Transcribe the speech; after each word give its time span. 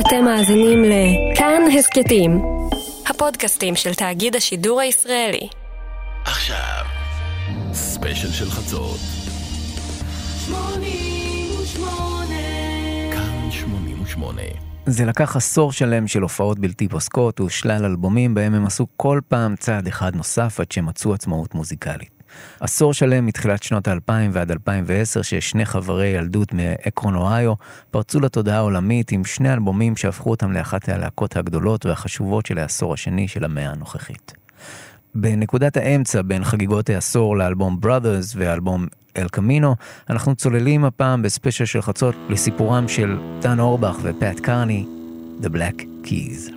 אתם 0.00 0.24
מאזינים 0.24 0.84
לכאן 0.84 1.62
הסכתים, 1.78 2.42
הפודקאסטים 3.06 3.76
של 3.76 3.94
תאגיד 3.94 4.36
השידור 4.36 4.80
הישראלי. 4.80 5.48
עכשיו, 6.24 6.84
ספיישל 7.72 8.32
של 8.32 8.50
חצות. 8.50 8.98
88 10.46 12.34
כאן 13.12 13.50
88 13.50 14.42
זה 14.86 15.04
לקח 15.04 15.36
עשור 15.36 15.72
שלם 15.72 16.06
של 16.06 16.22
הופעות 16.22 16.58
בלתי 16.58 16.88
פוסקות 16.88 17.40
ושלל 17.40 17.84
אלבומים 17.84 18.34
בהם 18.34 18.54
הם 18.54 18.66
עשו 18.66 18.86
כל 18.96 19.20
פעם 19.28 19.56
צעד 19.56 19.86
אחד 19.86 20.16
נוסף 20.16 20.60
עד 20.60 20.72
שמצאו 20.72 21.14
עצמאות 21.14 21.54
מוזיקלית. 21.54 22.15
עשור 22.60 22.94
שלם 22.94 23.26
מתחילת 23.26 23.62
שנות 23.62 23.88
האלפיים 23.88 24.30
ועד 24.34 24.50
2010 24.50 25.22
ששני 25.22 25.64
חברי 25.64 26.06
ילדות 26.06 26.52
מאקרון 26.52 27.14
אוהיו 27.14 27.54
פרצו 27.90 28.20
לתודעה 28.20 28.56
העולמית 28.56 29.12
עם 29.12 29.24
שני 29.24 29.52
אלבומים 29.52 29.96
שהפכו 29.96 30.30
אותם 30.30 30.52
לאחת 30.52 30.88
הלהקות 30.88 31.36
הגדולות 31.36 31.86
והחשובות 31.86 32.46
של 32.46 32.58
העשור 32.58 32.94
השני 32.94 33.28
של 33.28 33.44
המאה 33.44 33.70
הנוכחית. 33.70 34.32
בנקודת 35.14 35.76
האמצע 35.76 36.22
בין 36.22 36.44
חגיגות 36.44 36.90
העשור 36.90 37.36
לאלבום 37.36 37.78
Brothers 37.82 38.34
ואלבום 38.36 38.86
אל 39.16 39.28
קמינו, 39.28 39.76
אנחנו 40.10 40.34
צוללים 40.34 40.84
הפעם 40.84 41.22
בספיישל 41.22 41.64
של 41.64 41.82
חצות 41.82 42.14
לסיפורם 42.28 42.88
של 42.88 43.18
דן 43.40 43.60
אורבך 43.60 43.96
ופאט 44.02 44.40
קרני, 44.40 44.86
The 45.42 45.48
Black 45.48 46.06
Keys. 46.06 46.52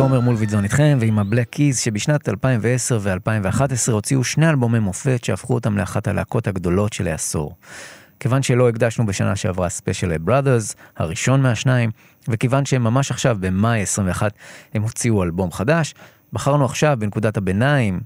מולביטזון 0.00 0.64
איתכם 0.64 0.98
ועם 1.00 1.18
ה 1.18 1.23
Black 1.23 1.48
Keys 1.48 1.78
שבשנת 1.78 2.28
2010 2.28 2.98
ו-2011 3.02 3.92
הוציאו 3.92 4.24
שני 4.24 4.50
אלבומי 4.50 4.78
מופת 4.78 5.24
שהפכו 5.24 5.54
אותם 5.54 5.78
לאחת 5.78 6.08
הלהקות 6.08 6.46
הגדולות 6.46 6.92
של 6.92 7.08
העשור. 7.08 7.56
כיוון 8.20 8.42
שלא 8.42 8.68
הקדשנו 8.68 9.06
בשנה 9.06 9.36
שעברה 9.36 9.68
ספיישל 9.68 10.18
Brothers, 10.18 10.76
הראשון 10.96 11.42
מהשניים, 11.42 11.90
וכיוון 12.28 12.64
שהם 12.64 12.84
ממש 12.84 13.10
עכשיו, 13.10 13.36
במאי 13.40 13.82
21, 13.82 14.32
הם 14.74 14.82
הוציאו 14.82 15.22
אלבום 15.22 15.52
חדש, 15.52 15.94
בחרנו 16.32 16.64
עכשיו, 16.64 16.96
בנקודת 16.98 17.36
הביניים, 17.36 18.00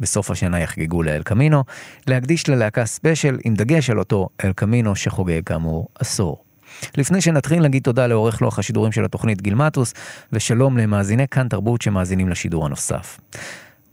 בסוף 0.00 0.30
השנה 0.30 0.60
יחגגו 0.60 1.02
ל 1.02 1.09
El 1.09 1.22
Camino, 1.22 1.64
להקדיש 2.06 2.48
ללהקה 2.48 2.86
ספיישל 2.86 3.38
עם 3.44 3.54
דגש 3.54 3.90
על 3.90 3.98
אותו 3.98 4.28
El 4.44 4.52
Camino 4.52 4.96
שחוגג 4.96 5.40
כאמור 5.46 5.88
עשור. 5.98 6.51
לפני 6.96 7.20
שנתחיל 7.20 7.62
נגיד 7.62 7.82
תודה 7.82 8.06
לעורך 8.06 8.42
לוח 8.42 8.58
השידורים 8.58 8.92
של 8.92 9.04
התוכנית 9.04 9.42
גילמטוס, 9.42 9.94
ושלום 10.32 10.78
למאזיני 10.78 11.28
כאן 11.28 11.48
תרבות 11.48 11.82
שמאזינים 11.82 12.28
לשידור 12.28 12.66
הנוסף. 12.66 13.20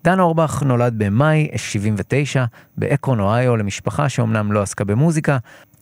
דן 0.03 0.19
אורבך 0.19 0.63
נולד 0.63 0.93
במאי 0.97 1.47
79 1.55 2.45
באקרון 2.77 3.19
אוהיו 3.19 3.57
למשפחה 3.57 4.09
שאומנם 4.09 4.51
לא 4.51 4.61
עסקה 4.61 4.83
במוזיקה, 4.83 5.37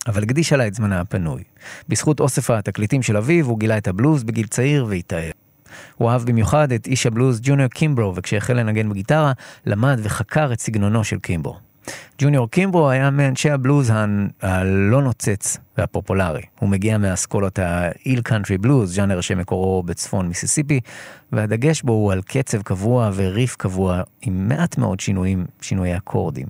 אבל 0.07 0.24
הקדישה 0.24 0.57
לה 0.57 0.68
את 0.68 0.74
זמנה 0.74 1.01
הפנוי. 1.01 1.44
בזכות 1.89 2.19
אוסף 2.19 2.50
התקליטים 2.50 3.04
של 3.04 3.18
אביו 3.18 3.45
הוא 3.45 3.59
גילה 3.59 3.77
את 3.77 3.88
הבלוז 3.88 4.24
בגיל 4.24 4.48
צעיר 4.48 4.86
והתאהב. 4.89 5.31
הוא 5.95 6.09
אהב 6.09 6.24
במיוחד 6.25 6.71
את 6.71 6.88
איש 6.88 7.06
הבלוז 7.06 7.39
ג'וניור 7.44 7.69
קימברו, 7.69 8.15
וכשהחל 8.15 8.54
לנגן 8.54 8.89
בגיטרה, 8.89 9.31
למד 9.65 10.00
וחקר 10.04 10.54
את 10.54 10.59
סגנונו 10.59 11.04
של 11.04 11.19
קימברו. 11.19 11.66
ג'וניור 12.21 12.49
קימברו 12.49 12.89
היה 12.89 13.09
מאנשי 13.09 13.49
הבלוז 13.49 13.91
הלא 14.41 15.01
נוצץ 15.01 15.57
והפופולרי. 15.77 16.41
הוא 16.59 16.69
מגיע 16.69 16.97
מאסכולות 16.97 17.59
האיל 17.59 18.21
קאנטרי 18.21 18.57
בלוז, 18.57 18.95
ז'אנר 18.95 19.21
שמקורו 19.21 19.83
בצפון 19.83 20.27
מיסיסיפי, 20.27 20.79
והדגש 21.31 21.81
בו 21.81 21.91
הוא 21.91 22.11
על 22.11 22.21
קצב 22.21 22.61
קבוע 22.61 23.11
וריף 23.15 23.55
קבוע 23.55 24.01
עם 24.21 24.47
מעט 24.47 24.77
מאוד 24.77 24.99
שינויים, 24.99 25.45
שינויי 25.61 25.97
אקורדים. 25.97 26.47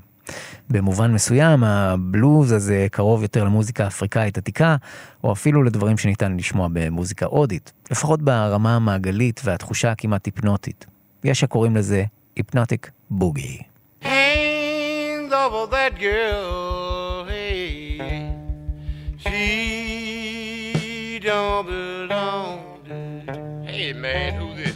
במובן 0.70 1.14
מסוים, 1.14 1.64
הבלוז 1.64 2.52
הזה 2.52 2.88
קרוב 2.92 3.22
יותר 3.22 3.44
למוזיקה 3.44 3.88
אפריקאית 3.88 4.38
עתיקה, 4.38 4.76
או 5.24 5.32
אפילו 5.32 5.64
לדברים 5.64 5.98
שניתן 5.98 6.38
לשמוע 6.38 6.68
במוזיקה 6.74 7.26
הודית, 7.26 7.74
לפחות 7.92 8.22
ברמה 8.22 8.76
המעגלית 8.76 9.42
והתחושה 9.44 9.92
הכמעט 9.92 10.26
היפנוטית. 10.26 10.86
יש 11.24 11.44
הקוראים 11.44 11.76
לזה 11.76 12.04
היפנוטיק 12.36 12.92
בוגי. 13.10 13.62
Over 15.50 15.68
that 15.72 15.98
girl, 15.98 17.24
hey, 17.24 18.34
she 19.18 21.20
don't 21.24 21.66
belong 21.66 22.82
to. 22.86 23.64
Hey 23.66 23.94
man, 23.94 24.34
who 24.42 24.54
this? 24.56 24.76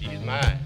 She's 0.00 0.18
mine. 0.24 0.58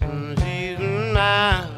Mm, 0.00 0.38
She's 0.42 0.78
mine. 1.14 1.73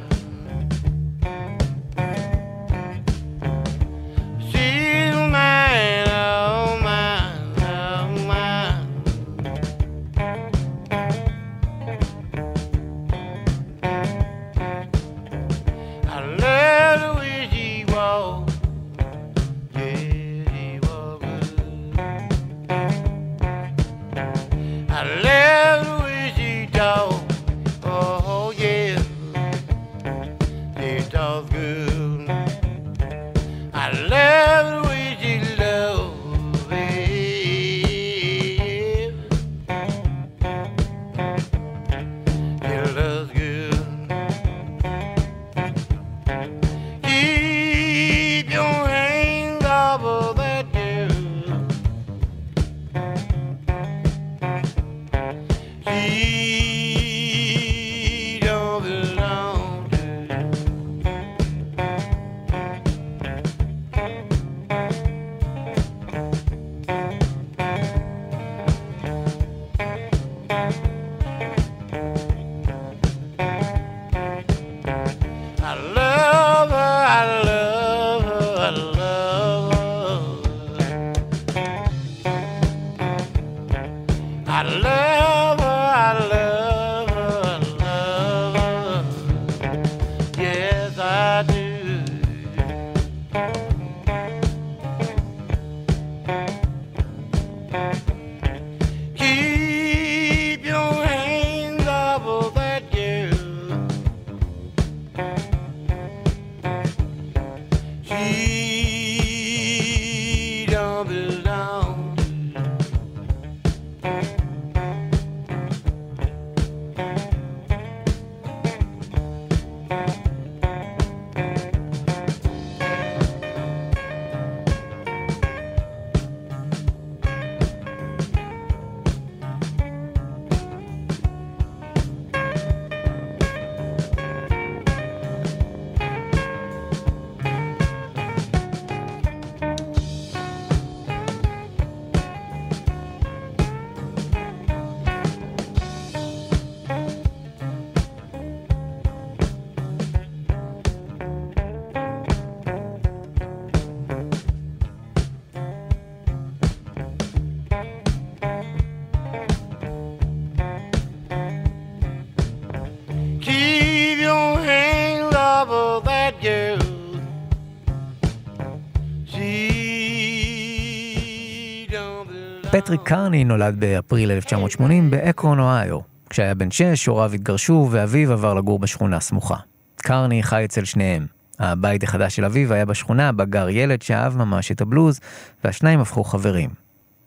פטריק 172.86 173.02
קרני 173.04 173.44
נולד 173.44 173.80
באפריל 173.80 174.30
1980 174.30 175.10
באקרון, 175.10 175.60
אוהיו. 175.60 175.98
כשהיה 176.30 176.54
בן 176.54 176.70
שש, 176.70 177.06
הוריו 177.06 177.32
התגרשו 177.32 177.88
ואביו 177.90 178.32
עבר 178.32 178.54
לגור 178.54 178.78
בשכונה 178.78 179.20
סמוכה. 179.20 179.56
קרני 179.96 180.42
חי 180.42 180.64
אצל 180.64 180.84
שניהם. 180.84 181.26
הבית 181.58 182.02
החדש 182.02 182.36
של 182.36 182.44
אביו 182.44 182.72
היה 182.72 182.84
בשכונה 182.84 183.32
בה 183.32 183.44
גר 183.44 183.68
ילד 183.68 184.02
שאהב 184.02 184.36
ממש 184.36 184.72
את 184.72 184.80
הבלוז, 184.80 185.20
והשניים 185.64 186.00
הפכו 186.00 186.24
חברים. 186.24 186.70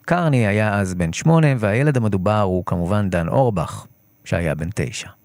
קרני 0.02 0.48
היה 0.48 0.80
אז 0.80 0.94
בן 0.94 1.14
שמונה, 1.14 1.48
והילד 1.58 1.98
המדובר 1.98 2.42
הוא 2.42 2.64
כמובן 2.66 3.10
דן 3.10 3.28
אורבך, 3.28 3.86
שהיה 4.26 4.56
בן 4.56 4.70
תשע. 4.76 5.19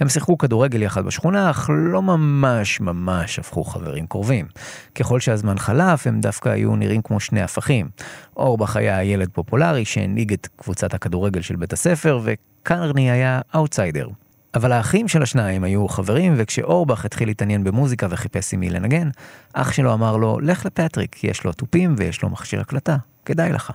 הם 0.00 0.08
שיחקו 0.08 0.38
כדורגל 0.38 0.82
יחד 0.82 1.04
בשכונה, 1.04 1.50
אך 1.50 1.70
לא 1.72 2.02
ממש 2.02 2.80
ממש 2.80 3.38
הפכו 3.38 3.64
חברים 3.64 4.06
קרובים. 4.06 4.46
ככל 4.94 5.20
שהזמן 5.20 5.58
חלף, 5.58 6.06
הם 6.06 6.20
דווקא 6.20 6.48
היו 6.48 6.76
נראים 6.76 7.02
כמו 7.02 7.20
שני 7.20 7.42
הפכים. 7.42 7.88
אורבך 8.36 8.76
היה 8.76 9.04
ילד 9.04 9.28
פופולרי 9.32 9.84
שהנהיג 9.84 10.32
את 10.32 10.48
קבוצת 10.56 10.94
הכדורגל 10.94 11.40
של 11.40 11.56
בית 11.56 11.72
הספר, 11.72 12.20
וקרני 12.24 13.10
היה 13.10 13.40
אאוטסיידר. 13.54 14.08
אבל 14.54 14.72
האחים 14.72 15.08
של 15.08 15.22
השניים 15.22 15.64
היו 15.64 15.88
חברים, 15.88 16.34
וכשאורבך 16.36 17.04
התחיל 17.04 17.28
להתעניין 17.28 17.64
במוזיקה 17.64 18.06
וחיפש 18.10 18.54
עם 18.54 18.60
מי 18.60 18.70
לנגן, 18.70 19.08
אח 19.52 19.72
שלו 19.72 19.94
אמר 19.94 20.16
לו, 20.16 20.40
לך 20.40 20.66
לפטריק, 20.66 21.24
יש 21.24 21.44
לו 21.44 21.52
תופים 21.52 21.94
ויש 21.98 22.22
לו 22.22 22.30
מכשיר 22.30 22.60
הקלטה, 22.60 22.96
כדאי 23.24 23.52
לך. 23.52 23.72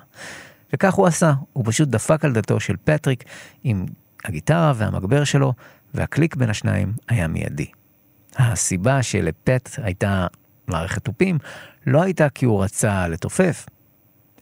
וכך 0.73 0.93
הוא 0.93 1.07
עשה, 1.07 1.33
הוא 1.53 1.63
פשוט 1.67 1.89
דפק 1.89 2.25
על 2.25 2.33
דלתו 2.33 2.59
של 2.59 2.75
פטריק 2.83 3.23
עם 3.63 3.85
הגיטרה 4.25 4.73
והמגבר 4.75 5.23
שלו, 5.23 5.53
והקליק 5.95 6.35
בין 6.35 6.49
השניים 6.49 6.93
היה 7.07 7.27
מיידי. 7.27 7.67
הסיבה 8.37 9.03
שלפט 9.03 9.69
הייתה 9.77 10.27
מערכת 10.67 11.05
תופים, 11.05 11.37
לא 11.87 12.01
הייתה 12.01 12.29
כי 12.29 12.45
הוא 12.45 12.63
רצה 12.63 13.07
לתופף, 13.07 13.65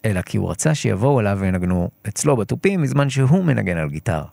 אלא 0.05 0.21
כי 0.21 0.37
הוא 0.37 0.51
רצה 0.51 0.75
שיבואו 0.75 1.19
אליו 1.19 1.37
וינגנו 1.41 1.89
אצלו 2.07 2.37
בתופים 2.37 2.81
בזמן 2.81 3.09
שהוא 3.09 3.43
מנגן 3.43 3.77
על 3.77 3.89
גיטרה. 3.89 4.25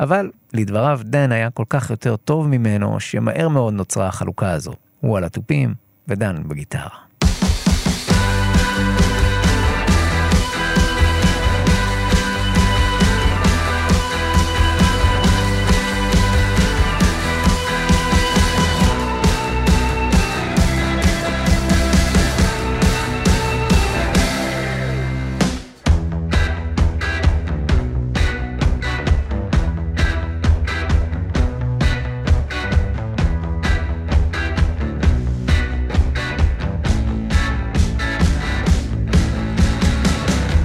אבל 0.00 0.30
לדבריו 0.52 1.00
דן 1.04 1.32
היה 1.32 1.50
כל 1.50 1.64
כך 1.68 1.90
יותר 1.90 2.16
טוב 2.16 2.48
ממנו, 2.48 3.00
שמהר 3.00 3.48
מאוד 3.48 3.74
נוצרה 3.74 4.08
החלוקה 4.08 4.50
הזו. 4.50 4.72
הוא 5.00 5.16
על 5.16 5.24
התופים 5.24 5.74
ודן 6.08 6.48
בגיטרה. 6.48 7.03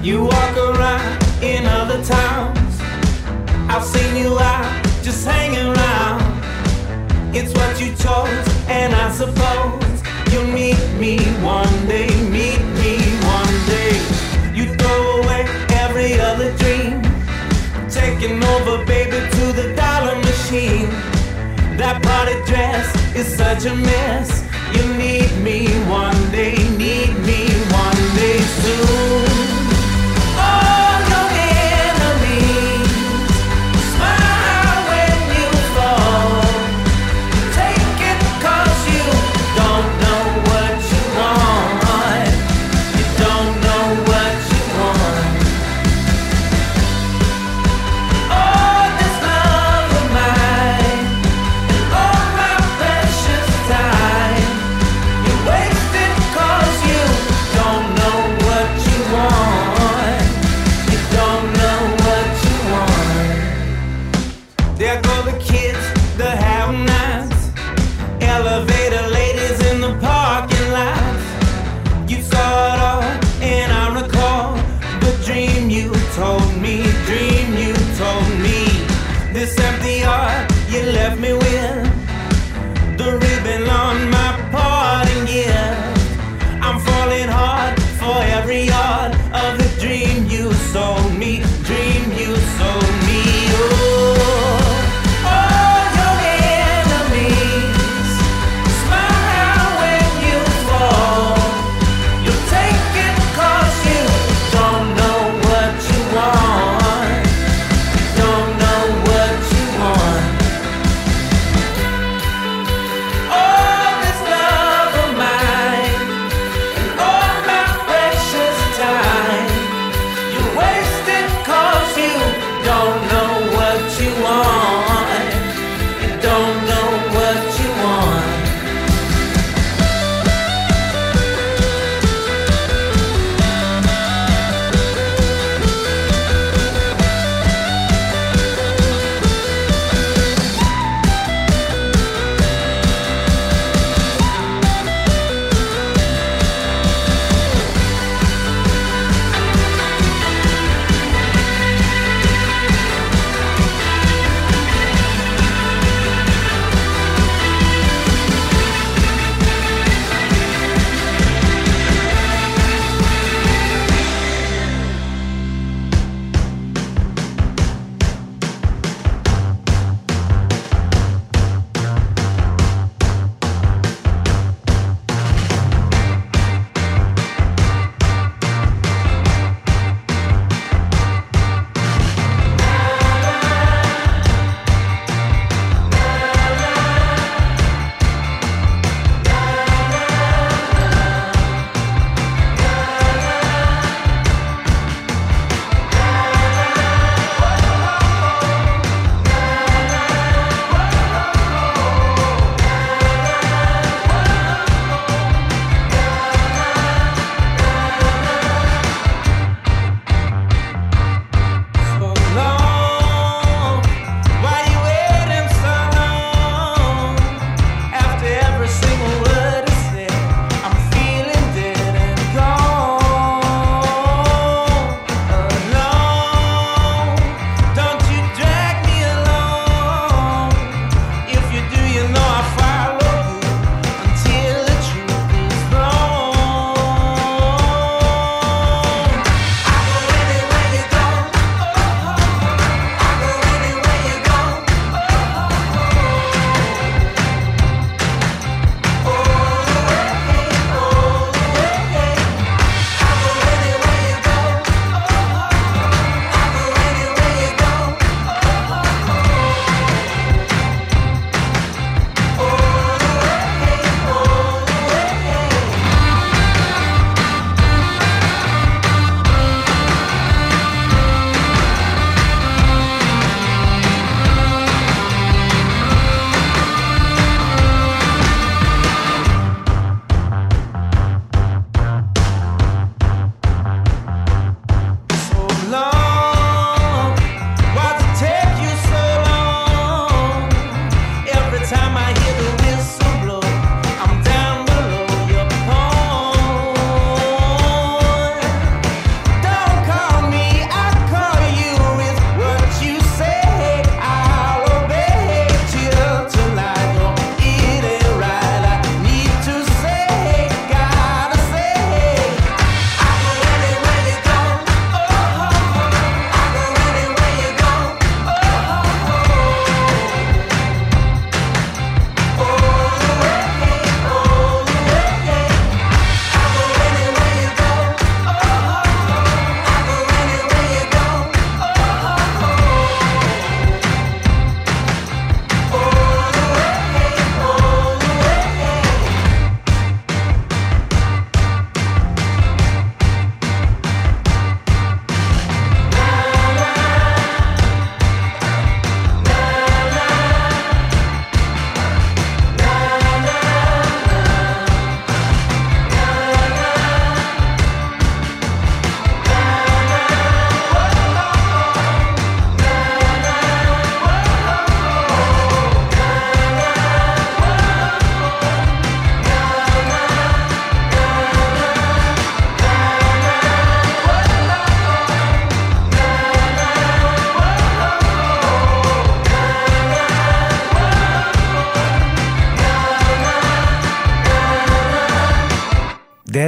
You 0.10 0.24
walk 0.24 0.58
around 0.58 1.24
in 1.44 1.68
other 1.68 2.04
towns. 2.04 2.74
I've 3.70 3.84
seen 3.84 4.16
you 4.16 4.40
out 4.40 4.84
just 5.04 5.24
hanging 5.24 5.68
around. 5.68 6.26
It's 7.36 7.54
what 7.54 7.80
you 7.80 7.94
chose, 7.94 8.48
and 8.68 8.96
I 8.96 9.12
suppose 9.12 10.02
you'll 10.34 10.48
meet 10.48 10.82
me 10.98 11.20
one 11.46 11.76
day. 11.86 12.10
Meet 12.28 12.64
me 12.82 12.94
one 13.38 13.58
day. 13.70 13.94
You 14.58 14.74
throw 14.78 15.22
away 15.22 15.46
every 15.84 16.20
other 16.20 16.58
dream. 16.58 17.04
Taking 17.88 18.44
over, 18.44 18.84
baby, 18.86 19.20
to 19.38 19.46
the 19.60 19.76
dollar 19.76 20.16
machine. 20.16 20.90
That 21.78 22.02
party 22.02 22.34
dress 22.50 22.88
is 23.16 23.28
such 23.38 23.66
a 23.66 23.76
mess. 23.76 24.44
You 24.74 24.92
need 24.98 25.32
me 25.44 25.68
one 25.88 26.20
day, 26.32 26.56
need 26.80 27.14
me 27.30 27.46
one 27.70 28.02
day 28.18 28.40
soon. 28.40 28.99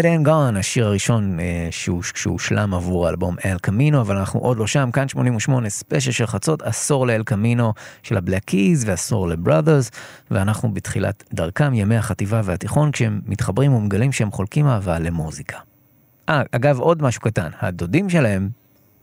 Dead 0.02 0.04
and 0.04 0.28
Gone, 0.28 0.60
השיר 0.60 0.86
הראשון 0.86 1.40
אה, 1.40 1.70
שהושלם 2.16 2.74
עבור 2.74 3.08
האלבום 3.08 3.36
El 3.46 3.58
Camino, 3.58 4.02
אבל 4.02 4.18
אנחנו 4.18 4.40
עוד 4.40 4.58
לא 4.58 4.68
שם, 4.68 4.90
כאן 4.94 5.08
88 5.08 5.70
ספיישל 5.70 6.12
של 6.12 6.26
חצות, 6.26 6.62
עשור 6.62 7.08
ל 7.08 7.13
El 7.13 7.24
Camino 7.24 7.74
של 8.04 8.18
ה 8.18 8.22
Black 8.22 8.44
Keys 8.44 8.84
ועשור 8.88 9.28
ל 9.28 9.34
Brothers, 9.34 9.92
ואנחנו 10.32 10.74
בתחילת 10.74 11.24
דרכם, 11.34 11.74
ימי 11.74 11.98
החטיבה 11.98 12.42
והתיכון, 12.44 12.92
כשהם 12.92 13.22
מתחברים 13.26 13.74
ומגלים 13.74 14.12
שהם 14.12 14.32
חולקים 14.32 14.68
אהבה 14.68 15.00
למוזיקה. 15.00 15.58
אה, 16.30 16.42
אגב, 16.52 16.80
עוד 16.80 17.02
משהו 17.02 17.22
קטן, 17.22 17.50
הדודים 17.60 18.10
שלהם 18.10 18.50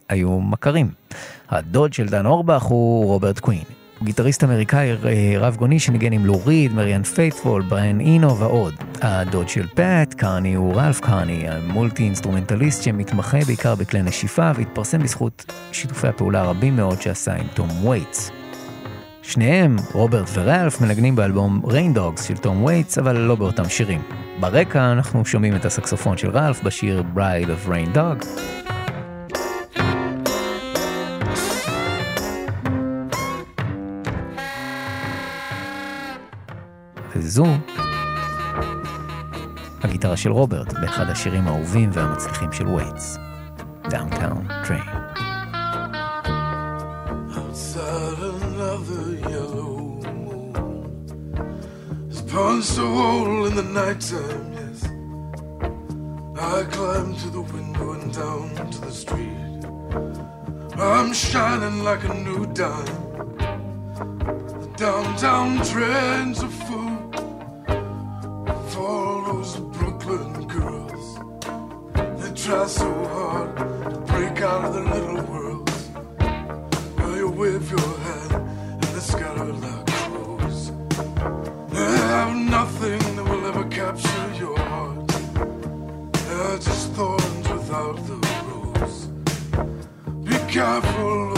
היו 0.09 0.40
מכרים. 0.40 0.90
הדוד 1.49 1.93
של 1.93 2.07
דן 2.07 2.26
אורבך 2.26 2.63
הוא 2.63 3.06
רוברט 3.06 3.39
קווין. 3.39 3.77
גיטריסט 4.02 4.45
אמריקאי 4.45 4.91
אה, 4.91 5.34
רב 5.39 5.56
גוני 5.56 5.80
שניגן 5.80 6.13
עם 6.13 6.26
לו 6.26 6.42
ריד, 6.42 6.73
מריאן 6.73 7.02
פיית'פול, 7.02 7.63
בריאן 7.63 8.00
אינו 8.00 8.39
ועוד. 8.39 8.75
הדוד 9.02 9.49
של 9.49 9.67
פאט, 9.67 10.15
קרני 10.15 10.54
הוא 10.54 10.75
רלף 10.75 11.00
קרני, 11.00 11.49
המולטי 11.49 12.04
אינסטרומנטליסט 12.04 12.82
שמתמחה 12.82 13.39
בעיקר 13.47 13.75
בכלי 13.75 14.02
נשיפה 14.02 14.50
והתפרסם 14.54 14.99
בזכות 14.99 15.52
שיתופי 15.73 16.08
הפעולה 16.08 16.41
הרבים 16.41 16.76
מאוד 16.76 17.02
שעשה 17.02 17.34
עם 17.34 17.47
תום 17.54 17.87
וייטס. 17.87 18.30
שניהם, 19.23 19.76
רוברט 19.93 20.28
ורלף, 20.34 20.80
מנגנים 20.80 21.17
באלבום 21.17 21.63
Rain 21.67 21.95
Dogs 21.95 22.28
של 22.28 22.37
תום 22.37 22.65
וייטס, 22.65 22.99
אבל 22.99 23.17
לא 23.17 23.34
באותם 23.34 23.69
שירים. 23.69 24.02
ברקע 24.41 24.93
אנחנו 24.93 25.25
שומעים 25.25 25.56
את 25.56 25.65
הסקסופון 25.65 26.17
של 26.17 26.30
רלף 26.30 26.63
בשיר 26.63 27.02
Bride 27.15 27.47
of 27.47 27.71
Rain 27.71 27.97
Dog. 27.97 28.26
וזו 37.19 37.47
הגיטרה 39.83 40.17
של 40.17 40.33
רוברט 40.33 40.73
באחד 40.73 41.11
השירים 41.11 41.49
האהובים 41.49 41.91
והמצליחים 41.93 42.52
של 42.52 42.67
וייטס, 42.67 43.19
Downtown 43.85 44.41
Train. 44.67 44.89
Punched 52.39 52.78
a 52.78 52.87
hole 52.99 53.47
in 53.49 53.54
the 53.61 53.69
nighttime, 53.81 54.47
yes. 54.59 54.78
I 56.54 56.59
climb 56.75 57.11
to 57.23 57.28
the 57.37 57.45
window 57.54 57.87
and 57.97 58.09
down 58.23 58.47
to 58.75 58.78
the 58.87 58.95
street. 59.02 59.63
I'm 60.78 61.11
shining 61.13 61.76
like 61.89 62.04
a 62.13 62.15
new 62.26 62.43
dime. 62.61 62.99
The 64.63 64.71
downtown 64.85 65.50
trains 65.71 66.39
are 66.47 66.54
full 66.67 66.88
all 68.78 69.23
those 69.25 69.56
Brooklyn 69.56 70.47
girls. 70.47 71.19
They 72.21 72.32
try 72.34 72.67
so 72.67 72.91
hard 73.14 73.56
to 73.56 73.99
break 74.06 74.41
out 74.43 74.64
of 74.67 74.75
their 74.75 74.84
little 74.95 75.23
worlds. 75.25 75.88
Well, 76.97 77.17
you 77.17 77.28
wave 77.28 77.71
your 77.71 77.99
hand 78.06 78.32
and 78.34 79.02
scatter 79.02 79.52
like 79.64 79.86
crows. 79.86 80.73
They 81.71 81.97
have 82.14 82.36
nothing 82.36 83.00
that 83.17 83.25
will 83.25 83.47
ever 83.47 83.64
capture 83.69 84.32
your 84.38 84.58
heart. 84.58 85.08
They're 86.26 86.58
just 86.58 86.93
thorns 86.93 87.49
without 87.49 87.97
the 88.06 88.19
rose. 88.47 89.06
Be 90.25 90.36
careful 90.52 91.38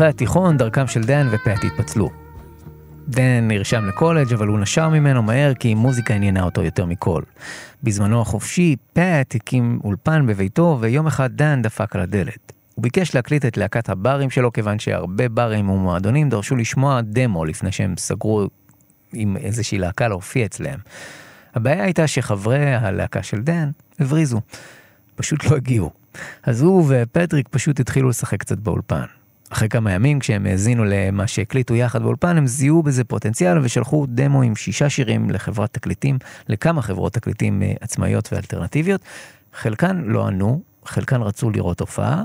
אחרי 0.00 0.08
התיכון, 0.08 0.56
דרכם 0.56 0.86
של 0.86 1.04
דן 1.04 1.28
ופאט 1.30 1.64
התפצלו. 1.64 2.10
דן 3.08 3.48
נרשם 3.48 3.86
לקולג' 3.86 4.32
אבל 4.32 4.46
הוא 4.46 4.58
נשר 4.58 4.88
ממנו 4.88 5.22
מהר 5.22 5.54
כי 5.54 5.74
מוזיקה 5.74 6.14
עניינה 6.14 6.42
אותו 6.42 6.62
יותר 6.62 6.86
מכל. 6.86 7.22
בזמנו 7.82 8.20
החופשי, 8.20 8.76
פאט 8.92 9.34
הקים 9.34 9.80
אולפן 9.84 10.26
בביתו 10.26 10.78
ויום 10.80 11.06
אחד 11.06 11.30
דן 11.32 11.62
דפק 11.62 11.96
על 11.96 12.02
הדלת. 12.02 12.52
הוא 12.74 12.82
ביקש 12.82 13.14
להקליט 13.14 13.44
את 13.44 13.56
להקת 13.56 13.88
הברים 13.88 14.30
שלו 14.30 14.52
כיוון 14.52 14.78
שהרבה 14.78 15.28
ברים 15.28 15.70
ומועדונים 15.70 16.28
דרשו 16.28 16.56
לשמוע 16.56 17.00
דמו 17.00 17.44
לפני 17.44 17.72
שהם 17.72 17.94
סגרו 17.98 18.46
עם 19.12 19.36
איזושהי 19.36 19.78
להקה 19.78 20.08
להופיע 20.08 20.44
אצלם. 20.44 20.78
הבעיה 21.54 21.84
הייתה 21.84 22.06
שחברי 22.06 22.74
הלהקה 22.74 23.22
של 23.22 23.40
דן 23.42 23.70
הבריזו, 23.98 24.40
פשוט 25.14 25.44
לא 25.44 25.56
הגיעו. 25.56 25.90
אז 26.42 26.62
הוא 26.62 26.84
ופטריק 26.88 27.48
פשוט 27.48 27.80
התחילו 27.80 28.08
לשחק 28.08 28.40
קצת 28.40 28.58
באולפן. 28.58 29.19
אחרי 29.50 29.68
כמה 29.68 29.92
ימים, 29.92 30.18
כשהם 30.18 30.46
האזינו 30.46 30.84
למה 30.84 31.26
שהקליטו 31.26 31.74
יחד 31.74 32.02
באולפן, 32.02 32.36
הם 32.36 32.46
זיהו 32.46 32.82
בזה 32.82 33.04
פוטנציאל 33.04 33.58
ושלחו 33.58 34.06
דמו 34.08 34.42
עם 34.42 34.56
שישה 34.56 34.90
שירים 34.90 35.30
לחברת 35.30 35.72
תקליטים, 35.72 36.18
לכמה 36.48 36.82
חברות 36.82 37.12
תקליטים 37.12 37.62
אה, 37.62 37.72
עצמאיות 37.80 38.32
ואלטרנטיביות. 38.32 39.00
חלקן 39.54 40.02
לא 40.06 40.26
ענו, 40.26 40.62
חלקן 40.84 41.22
רצו 41.22 41.50
לראות 41.50 41.80
הופעה, 41.80 42.22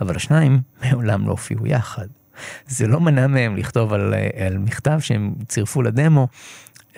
אבל 0.00 0.16
השניים 0.16 0.60
מעולם 0.84 1.26
לא 1.26 1.30
הופיעו 1.30 1.66
יחד. 1.66 2.06
זה 2.66 2.86
לא 2.86 3.00
מנע 3.00 3.26
מהם 3.26 3.56
לכתוב 3.56 3.92
על, 3.92 4.14
אה, 4.14 4.46
על 4.46 4.58
מכתב 4.58 4.98
שהם 5.00 5.34
צירפו 5.48 5.82
לדמו 5.82 6.28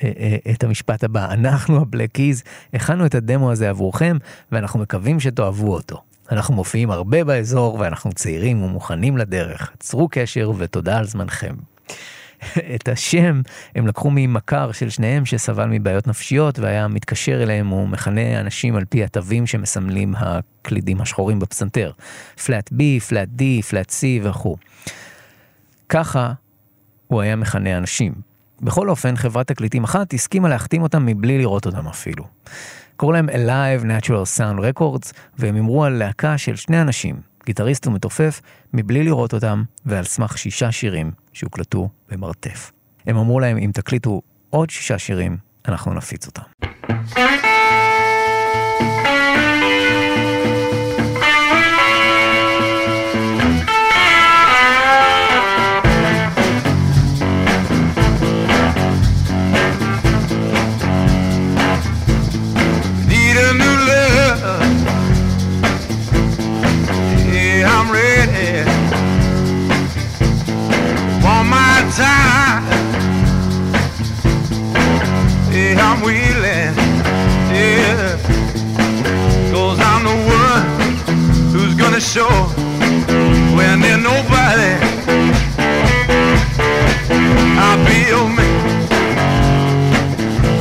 אה, 0.02 0.36
את 0.50 0.64
המשפט 0.64 1.04
הבא, 1.04 1.32
אנחנו 1.32 1.80
הבלק 1.80 2.12
קיז, 2.12 2.42
הכנו 2.74 3.06
את 3.06 3.14
הדמו 3.14 3.52
הזה 3.52 3.70
עבורכם, 3.70 4.16
ואנחנו 4.52 4.80
מקווים 4.80 5.20
שתאהבו 5.20 5.74
אותו. 5.74 6.02
אנחנו 6.32 6.54
מופיעים 6.54 6.90
הרבה 6.90 7.24
באזור 7.24 7.74
ואנחנו 7.80 8.12
צעירים 8.12 8.62
ומוכנים 8.62 9.16
לדרך. 9.16 9.72
צרו 9.78 10.08
קשר 10.10 10.52
ותודה 10.58 10.98
על 10.98 11.04
זמנכם. 11.04 11.54
את 12.74 12.88
השם 12.88 13.40
הם 13.74 13.86
לקחו 13.86 14.10
ממכר 14.10 14.72
של 14.72 14.90
שניהם 14.90 15.26
שסבל 15.26 15.66
מבעיות 15.66 16.06
נפשיות 16.06 16.58
והיה 16.58 16.88
מתקשר 16.88 17.42
אליהם 17.42 17.72
ומכנה 17.72 18.40
אנשים 18.40 18.76
על 18.76 18.84
פי 18.84 19.04
התווים 19.04 19.46
שמסמלים 19.46 20.14
הקלידים 20.18 21.00
השחורים 21.00 21.38
בפסנתר. 21.38 21.92
פלאט 22.44 22.70
B, 22.72 23.00
פלאט 23.08 23.28
D, 23.38 23.62
פלאט 23.68 23.90
C 23.90 24.02
וכו'. 24.22 24.56
ככה 25.88 26.32
הוא 27.06 27.20
היה 27.20 27.36
מכנה 27.36 27.78
אנשים. 27.78 28.12
בכל 28.60 28.90
אופן, 28.90 29.16
חברת 29.16 29.46
תקליטים 29.46 29.84
אחת 29.84 30.14
הסכימה 30.14 30.48
להחתים 30.48 30.82
אותם 30.82 31.06
מבלי 31.06 31.38
לראות 31.38 31.66
אותם 31.66 31.88
אפילו. 31.88 32.24
קראו 32.96 33.12
להם 33.12 33.28
Alive 33.28 33.82
Natural 33.82 34.38
Sound 34.38 34.58
Records, 34.60 35.12
והם 35.38 35.56
אמרו 35.56 35.84
על 35.84 35.92
להקה 35.92 36.38
של 36.38 36.56
שני 36.56 36.80
אנשים, 36.80 37.20
גיטריסט 37.46 37.86
ומתופף, 37.86 38.40
מבלי 38.72 39.02
לראות 39.02 39.34
אותם, 39.34 39.62
ועל 39.86 40.04
סמך 40.04 40.38
שישה 40.38 40.72
שירים 40.72 41.10
שהוקלטו 41.32 41.88
במרתף. 42.10 42.72
הם 43.06 43.16
אמרו 43.16 43.40
להם, 43.40 43.56
אם 43.56 43.70
תקליטו 43.74 44.22
עוד 44.50 44.70
שישה 44.70 44.98
שירים, 44.98 45.36
אנחנו 45.68 45.94
נפיץ 45.94 46.26
אותם. 46.26 46.42
Who's 82.14 82.54
when 83.56 83.80
there's 83.80 84.02
nobody. 84.02 84.74
I 87.58 87.72
feel 87.88 88.28
me. 88.28 88.50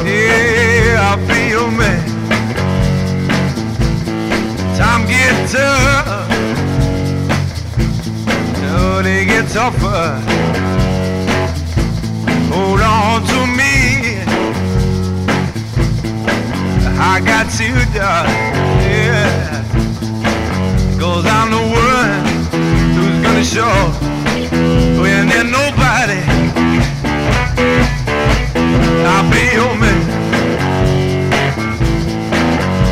Yeah, 0.09 1.11
I 1.11 1.17
feel 1.29 1.69
me. 1.69 1.93
Time 4.77 5.05
get 5.05 5.49
tough. 5.49 6.27
Oh, 8.75 9.01
they 9.03 9.25
get 9.25 9.47
tougher. 9.49 10.19
Hold 12.51 12.81
on 12.81 13.21
to 13.27 13.45
me. 13.59 14.23
I 16.99 17.19
got 17.23 17.47
you, 17.59 17.73
darling. 17.93 18.53
Yeah. 18.89 19.82
Cause 21.03 21.25
I'm 21.25 21.51
the 21.51 21.57
one 21.57 22.23
who's 22.95 23.19
gonna 23.21 23.43
show 23.43 23.75
We 25.01 25.09
ain't 25.09 25.29
there 25.29 25.43
nobody? 25.43 26.21
I'll 29.11 29.29
be 29.29 29.43
your 29.51 29.75
man. 29.81 29.99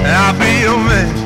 I'll 0.06 0.38
be 0.38 0.52
your 0.60 0.78
man. 0.78 1.21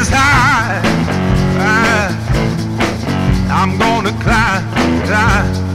Is 0.00 0.08
high. 0.08 0.80
Ah, 1.58 2.08
I'm 3.50 3.76
gonna 3.78 4.12
climb, 4.22 4.64
climb. 5.06 5.69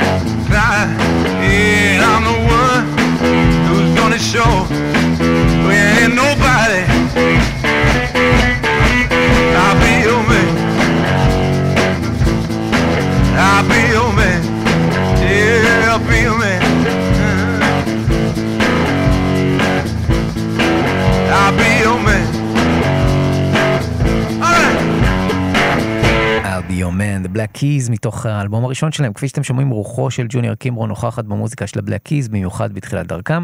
Black 27.36 27.58
Keys, 27.58 27.92
מתוך 27.92 28.26
האלבום 28.26 28.66
הראשון 28.66 28.92
שלהם. 28.92 29.14
כפי 29.14 29.28
שאתם 29.28 29.44
שומעים, 29.44 29.70
רוחו 29.70 30.12
של 30.12 30.26
ג'וניור 30.30 30.56
קימברו 30.56 30.88
נוכחת 30.88 31.26
במוזיקה 31.26 31.68
של 31.68 31.80
ה 31.80 31.83
Black 31.83 32.02
Keys, 32.04 32.28
במיוחד 32.28 32.74
בתחילת 32.74 33.08
דרכם. 33.08 33.44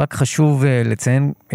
רק 0.00 0.14
חשוב 0.14 0.62
אה, 0.62 0.88
לציין 0.88 1.32
אה, 1.48 1.52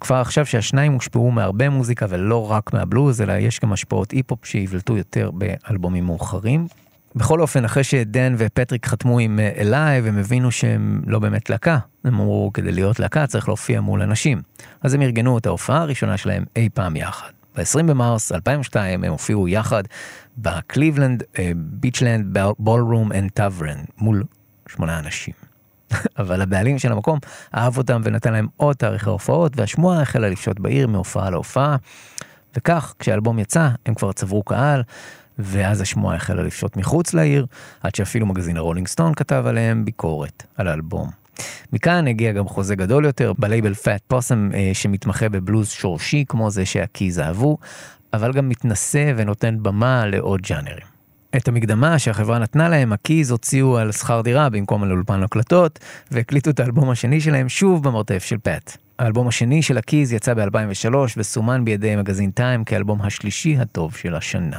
כבר 0.00 0.16
עכשיו 0.16 0.46
שהשניים 0.46 0.92
הושפעו 0.92 1.30
מהרבה 1.30 1.68
מוזיקה 1.68 2.06
ולא 2.08 2.50
רק 2.50 2.72
מהבלוז, 2.72 3.20
אלא 3.20 3.32
יש 3.32 3.60
גם 3.60 3.72
השפעות 3.72 4.12
היפ 4.12 4.28
הופ 4.28 4.44
שיבלטו 4.44 4.96
יותר 4.96 5.30
באלבומים 5.30 6.04
מאוחרים. 6.04 6.66
בכל 7.14 7.40
אופן, 7.40 7.64
אחרי 7.64 7.84
שדן 7.84 8.34
ופטריק 8.38 8.86
חתמו 8.86 9.18
עם 9.18 9.40
אה, 9.40 9.50
Alive, 9.56 10.06
הם 10.06 10.18
הבינו 10.18 10.50
שהם 10.50 11.02
לא 11.06 11.18
באמת 11.18 11.50
להקה. 11.50 11.78
הם 12.04 12.14
אמרו, 12.14 12.50
כדי 12.54 12.72
להיות 12.72 13.00
להקה 13.00 13.26
צריך 13.26 13.48
להופיע 13.48 13.80
מול 13.80 14.02
אנשים. 14.02 14.42
אז 14.82 14.94
הם 14.94 15.02
ארגנו 15.02 15.38
את 15.38 15.46
ההופעה 15.46 15.82
הראשונה 15.82 16.16
שלהם 16.16 16.44
אי 16.56 16.68
פעם 16.74 16.96
יחד. 16.96 17.37
ב-20 17.58 17.82
במרס 17.82 18.32
2002 18.32 19.04
הם 19.04 19.10
הופיעו 19.10 19.48
יחד 19.48 19.82
בקליבלנד 20.38 21.22
Beachland 21.56 22.38
Ballroom 22.58 23.12
and 23.12 23.30
Tavern 23.30 23.78
מול 23.98 24.24
שמונה 24.68 24.98
אנשים. 24.98 25.34
אבל 26.18 26.42
הבעלים 26.42 26.78
של 26.78 26.92
המקום 26.92 27.18
אהב 27.54 27.78
אותם 27.78 28.00
ונתן 28.04 28.32
להם 28.32 28.46
עוד 28.56 28.76
תאריכי 28.76 29.10
הופעות, 29.10 29.52
והשמועה 29.56 30.02
החלה 30.02 30.28
לפשוט 30.28 30.60
בעיר 30.60 30.86
מהופעה 30.86 31.30
להופעה. 31.30 31.76
וכך, 32.56 32.94
כשהאלבום 32.98 33.38
יצא, 33.38 33.68
הם 33.86 33.94
כבר 33.94 34.12
צברו 34.12 34.42
קהל, 34.42 34.82
ואז 35.38 35.80
השמועה 35.80 36.16
החלה 36.16 36.42
לפשוט 36.42 36.76
מחוץ 36.76 37.14
לעיר, 37.14 37.46
עד 37.80 37.94
שאפילו 37.94 38.26
מגזין 38.26 38.56
ה-Rolling 38.56 38.88
Stone 38.88 39.14
כתב 39.14 39.44
עליהם 39.46 39.84
ביקורת 39.84 40.42
על 40.56 40.68
האלבום. 40.68 41.10
מכאן 41.72 42.08
הגיע 42.08 42.32
גם 42.32 42.48
חוזה 42.48 42.76
גדול 42.76 43.04
יותר 43.04 43.32
בלייבל 43.38 43.74
Fat 43.74 44.02
Possum 44.08 44.50
שמתמחה 44.72 45.28
בבלוז 45.28 45.68
שורשי 45.68 46.24
כמו 46.28 46.50
זה 46.50 46.66
שה-Keys 46.66 47.20
אהבו, 47.20 47.58
אבל 48.12 48.32
גם 48.32 48.48
מתנשא 48.48 49.12
ונותן 49.16 49.56
במה 49.62 50.06
לעוד 50.06 50.40
ג'אנרים. 50.42 50.98
את 51.36 51.48
המקדמה 51.48 51.98
שהחברה 51.98 52.38
נתנה 52.38 52.68
להם, 52.68 52.92
הקיז 52.92 53.30
הוציאו 53.30 53.78
על 53.78 53.92
שכר 53.92 54.20
דירה 54.20 54.48
במקום 54.48 54.82
על 54.82 54.92
אולפן 54.92 55.22
הקלטות, 55.22 55.78
והקליטו 56.10 56.50
את 56.50 56.60
האלבום 56.60 56.90
השני 56.90 57.20
שלהם 57.20 57.48
שוב 57.48 57.82
במרתף 57.82 58.24
של 58.24 58.38
פאט. 58.38 58.76
האלבום 58.98 59.28
השני 59.28 59.62
של 59.62 59.78
הקיז 59.78 60.12
יצא 60.12 60.34
ב-2003 60.34 60.94
וסומן 61.16 61.64
בידי 61.64 61.96
מגזין 61.96 62.30
טיים 62.30 62.64
כאלבום 62.64 63.02
השלישי 63.02 63.56
הטוב 63.58 63.96
של 63.96 64.14
השנה. 64.14 64.58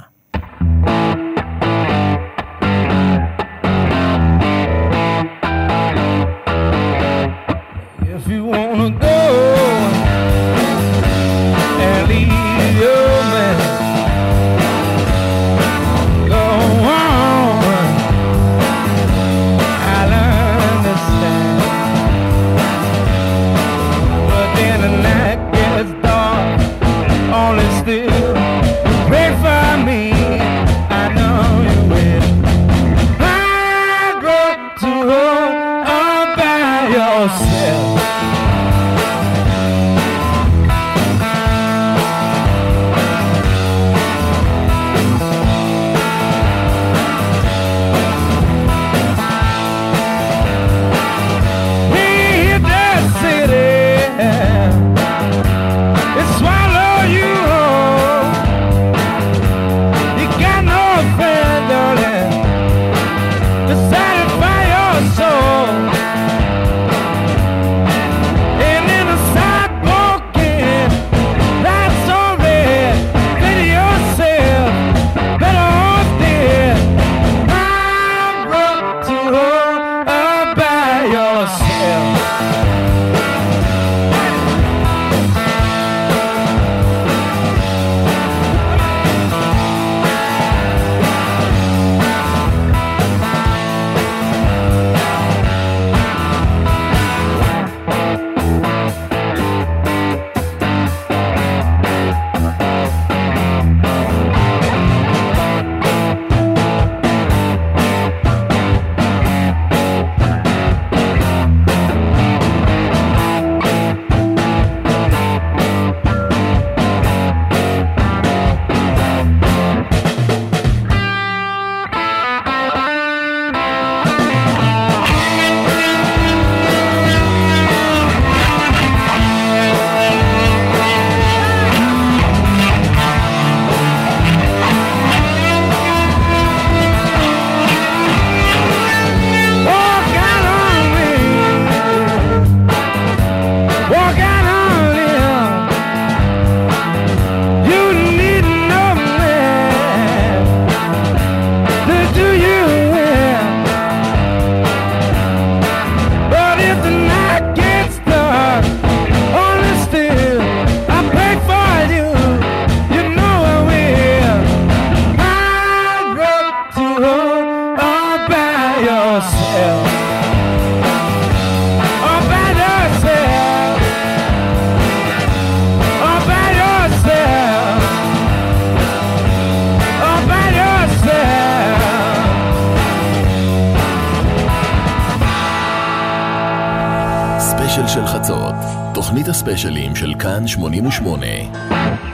של 187.88 188.06
חצות, 188.06 188.56
תוכנית 188.94 189.28
הספיישלים 189.28 189.96
של 189.96 190.14
כאן 190.20 190.48
88. 190.48 192.09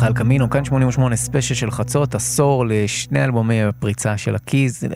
מתוך 0.00 0.06
ה-El 0.06 0.24
Camino, 0.24 0.50
כאן 0.50 0.64
88 0.64 1.16
ספיישל 1.16 1.54
של 1.54 1.70
חצות, 1.70 2.14
עשור 2.14 2.66
לשני 2.66 3.24
אלבומי 3.24 3.62
הפריצה 3.62 4.16
של 4.16 4.34
ה-Keys, 4.34 4.80
זה, 4.80 4.88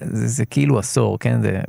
זה, 0.00 0.28
זה 0.28 0.44
כאילו 0.44 0.78
עשור, 0.78 1.18
כן? 1.18 1.42
זה 1.42 1.60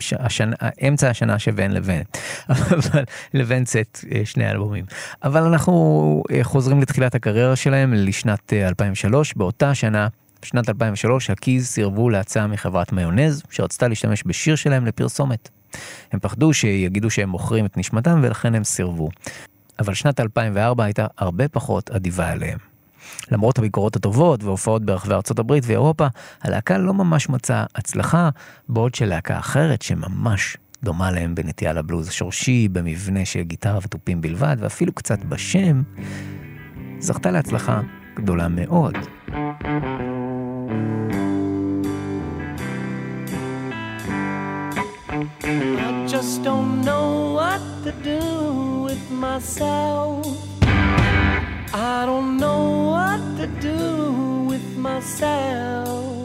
ש, 0.00 0.14
השנה, 0.18 0.56
אמצע 0.88 1.10
השנה 1.10 1.38
שבין 1.38 1.72
לבין, 1.72 2.02
אבל 2.48 3.04
לבין 3.34 3.64
צאת 3.64 4.04
אה, 4.12 4.20
שני 4.24 4.50
אלבומים. 4.50 4.84
אבל 5.22 5.42
אנחנו 5.42 6.22
אה, 6.32 6.44
חוזרים 6.44 6.80
לתחילת 6.80 7.14
הקריירה 7.14 7.56
שלהם 7.56 7.94
לשנת 7.94 8.52
אה, 8.52 8.68
2003, 8.68 9.34
באותה 9.34 9.74
שנה. 9.74 10.08
בשנת 10.42 10.68
2003 10.68 11.30
ה-Keys 11.30 11.66
סירבו 11.66 12.10
להצעה 12.10 12.46
מחברת 12.46 12.92
מיונז 12.92 13.42
שרצתה 13.50 13.88
להשתמש 13.88 14.22
בשיר 14.26 14.56
שלהם 14.56 14.86
לפרסומת. 14.86 15.48
הם 16.12 16.20
פחדו 16.20 16.54
שיגידו 16.54 17.10
שהם 17.10 17.28
מוכרים 17.28 17.66
את 17.66 17.76
נשמתם 17.76 18.20
ולכן 18.22 18.54
הם 18.54 18.64
סירבו. 18.64 19.08
אבל 19.80 19.94
שנת 19.94 20.20
2004 20.20 20.84
הייתה 20.84 21.06
הרבה 21.18 21.48
פחות 21.48 21.90
אדיבה 21.90 22.32
אליהם. 22.32 22.58
למרות 23.30 23.58
הביקורות 23.58 23.96
הטובות 23.96 24.44
והופעות 24.44 24.84
ברחבי 24.84 25.14
ארצות 25.14 25.38
הברית 25.38 25.64
ואירופה, 25.66 26.06
הלהקה 26.42 26.78
לא 26.78 26.94
ממש 26.94 27.28
מצאה 27.28 27.64
הצלחה, 27.74 28.28
בעוד 28.68 28.94
שלהקה 28.94 29.38
אחרת 29.38 29.82
שממש 29.82 30.56
דומה 30.82 31.10
להם 31.10 31.34
בנטייה 31.34 31.72
לבלוז 31.72 32.08
השורשי, 32.08 32.68
במבנה 32.68 33.24
של 33.24 33.42
גיטרה 33.42 33.78
ותופים 33.82 34.20
בלבד, 34.20 34.56
ואפילו 34.60 34.92
קצת 34.92 35.24
בשם, 35.24 35.82
זכתה 36.98 37.30
להצלחה 37.30 37.80
גדולה 38.16 38.48
מאוד. 38.48 38.94
I 45.42 46.06
just 46.06 46.42
don't 46.44 46.84
know 46.88 47.34
what 47.38 47.62
to 47.84 47.92
do 48.04 48.49
myself. 49.20 50.26
I 51.74 52.04
don't 52.06 52.38
know 52.38 52.88
what 52.94 53.20
to 53.36 53.46
do 53.60 54.46
with 54.48 54.76
myself. 54.78 56.19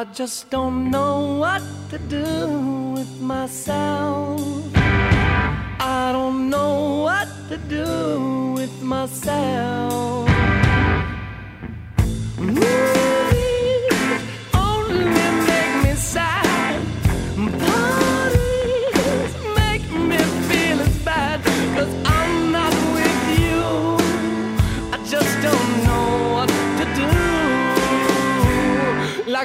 I 0.00 0.04
just 0.14 0.48
don't 0.48 0.90
know 0.90 1.36
what 1.36 1.62
to 1.90 1.98
do 1.98 2.94
with 2.94 3.20
myself. 3.20 4.40
I 4.74 6.08
don't 6.10 6.48
know 6.48 7.02
what 7.02 7.28
to 7.50 7.58
do 7.58 8.54
with 8.56 8.80
myself. 8.80 10.26
Movies 12.38 12.99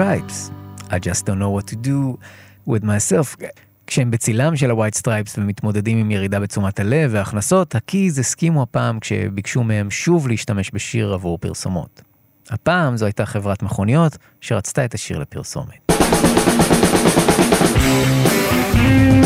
Stripes. 0.00 0.50
I 0.90 0.98
just 0.98 1.26
don't 1.26 1.38
know 1.38 1.50
what 1.50 1.66
to 1.66 1.76
do 1.76 2.18
with 2.66 2.82
myself. 2.84 3.36
כשהם 3.86 4.10
בצילם 4.10 4.56
של 4.56 4.70
ה-White 4.70 4.98
Stripes 5.02 5.38
ומתמודדים 5.38 5.98
עם 5.98 6.10
ירידה 6.10 6.40
בתשומת 6.40 6.80
הלב 6.80 7.10
והכנסות, 7.12 7.74
הקיז 7.74 8.18
הסכימו 8.18 8.62
הפעם 8.62 9.00
כשביקשו 9.00 9.62
מהם 9.62 9.90
שוב 9.90 10.28
להשתמש 10.28 10.70
בשיר 10.74 11.12
עבור 11.12 11.38
פרסומות. 11.38 12.02
הפעם 12.50 12.96
זו 12.96 13.04
הייתה 13.04 13.26
חברת 13.26 13.62
מכוניות 13.62 14.16
שרצתה 14.40 14.84
את 14.84 14.94
השיר 14.94 15.18
לפרסומת. 15.18 15.92
thank 17.82 18.74
you 18.76 19.19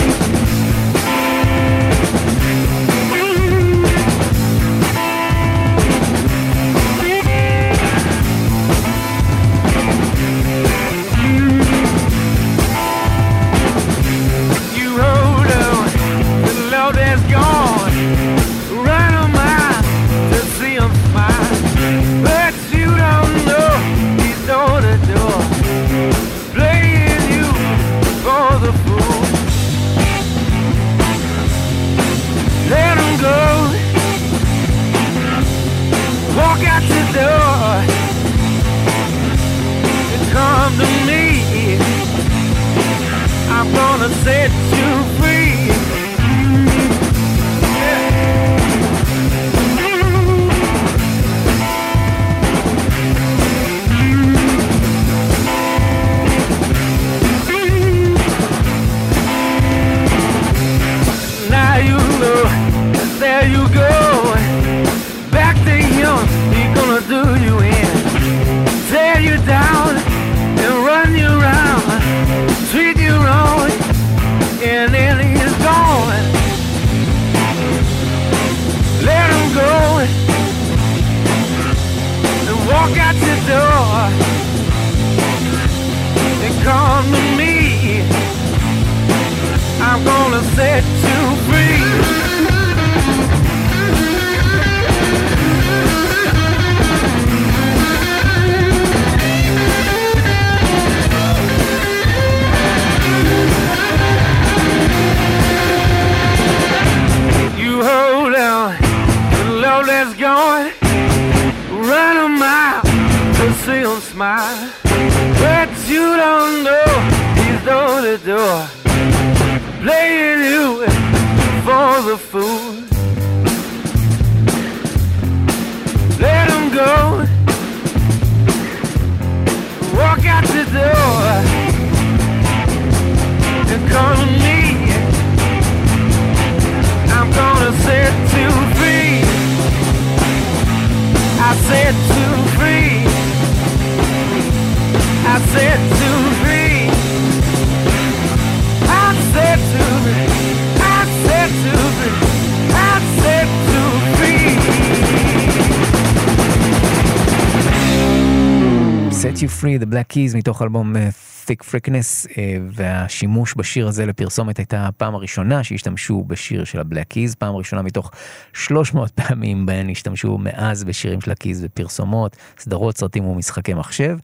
הבלק 159.94 160.06
קיז 160.06 160.34
מתוך 160.34 160.62
אלבום 160.62 160.96
אה, 160.96 161.08
Thick 161.46 161.64
Freakness, 161.64 162.30
אה, 162.38 162.56
והשימוש 162.70 163.54
בשיר 163.56 163.88
הזה 163.88 164.06
לפרסומת 164.06 164.58
הייתה 164.58 164.86
הפעם 164.86 165.14
הראשונה 165.14 165.64
שהשתמשו 165.64 166.24
בשיר 166.26 166.64
של 166.64 166.80
הבלק 166.80 167.06
קיז, 167.08 167.34
פעם 167.34 167.54
ראשונה 167.54 167.82
מתוך 167.82 168.10
300 168.52 169.10
פעמים 169.20 169.66
בהן 169.66 169.90
השתמשו 169.90 170.38
מאז 170.38 170.84
בשירים 170.84 171.20
של 171.20 171.30
הקיז 171.30 171.64
ופרסומות, 171.64 172.36
סדרות, 172.58 172.98
סרטים 172.98 173.24
ומשחקי 173.24 173.74
מחשב. 173.74 174.18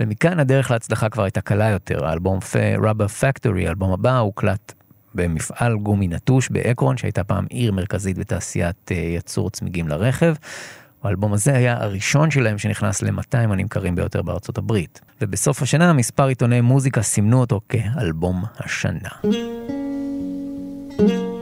ומכאן 0.00 0.40
הדרך 0.40 0.70
להצלחה 0.70 1.08
כבר 1.08 1.22
הייתה 1.22 1.40
קלה 1.40 1.68
יותר, 1.68 2.06
האלבום 2.06 2.38
Rubber 2.78 3.22
Factory, 3.22 3.66
האלבום 3.66 3.92
הבא, 3.92 4.18
הוקלט 4.18 4.72
במפעל 5.14 5.76
גומי 5.78 6.08
נטוש 6.08 6.48
באקרון, 6.50 6.96
שהייתה 6.96 7.24
פעם 7.24 7.46
עיר 7.50 7.72
מרכזית 7.72 8.18
בתעשיית 8.18 8.92
אה, 8.92 8.96
יצור 8.96 9.50
צמיגים 9.50 9.88
לרכב. 9.88 10.34
האלבום 11.02 11.32
הזה 11.32 11.56
היה 11.56 11.76
הראשון 11.82 12.30
שלהם 12.30 12.58
שנכנס 12.58 13.02
ל-200 13.02 13.38
הנמכרים 13.38 13.94
ביותר 13.94 14.22
בארצות 14.22 14.58
הברית, 14.58 15.00
ובסוף 15.20 15.62
השנה 15.62 15.92
מספר 15.92 16.26
עיתוני 16.26 16.60
מוזיקה 16.60 17.02
סימנו 17.02 17.40
אותו 17.40 17.60
כאלבום 17.68 18.44
השנה. 18.58 19.08
thank 20.98 21.10
you 21.10 21.39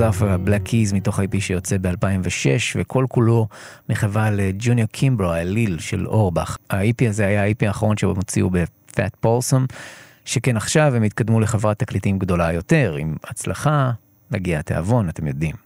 Off 0.00 0.24
ה-Black 0.24 0.68
Keys 0.68 0.94
מתוך 0.94 1.18
ה-EP 1.18 1.40
שיוצא 1.40 1.76
ב-2006 1.80 2.76
וכל 2.76 3.06
כולו 3.08 3.48
מחווה 3.88 4.30
לג'וניור 4.30 4.88
קימברו, 4.88 5.30
האליל 5.30 5.78
של 5.78 6.06
אורבך. 6.06 6.56
ה-EP 6.70 7.08
הזה 7.08 7.26
היה 7.26 7.44
ה-EP 7.44 7.66
האחרון 7.66 7.96
שהם 7.96 8.10
הוציאו 8.10 8.50
ב 8.50 8.66
Fat 8.66 9.16
Possum, 9.20 9.66
שכן 10.24 10.56
עכשיו 10.56 10.94
הם 10.94 11.02
התקדמו 11.02 11.40
לחברת 11.40 11.78
תקליטים 11.78 12.18
גדולה 12.18 12.52
יותר, 12.52 12.96
עם 12.98 13.16
הצלחה, 13.24 13.90
מגיע 14.30 14.58
התיאבון, 14.58 15.08
אתם 15.08 15.26
יודעים. 15.26 15.56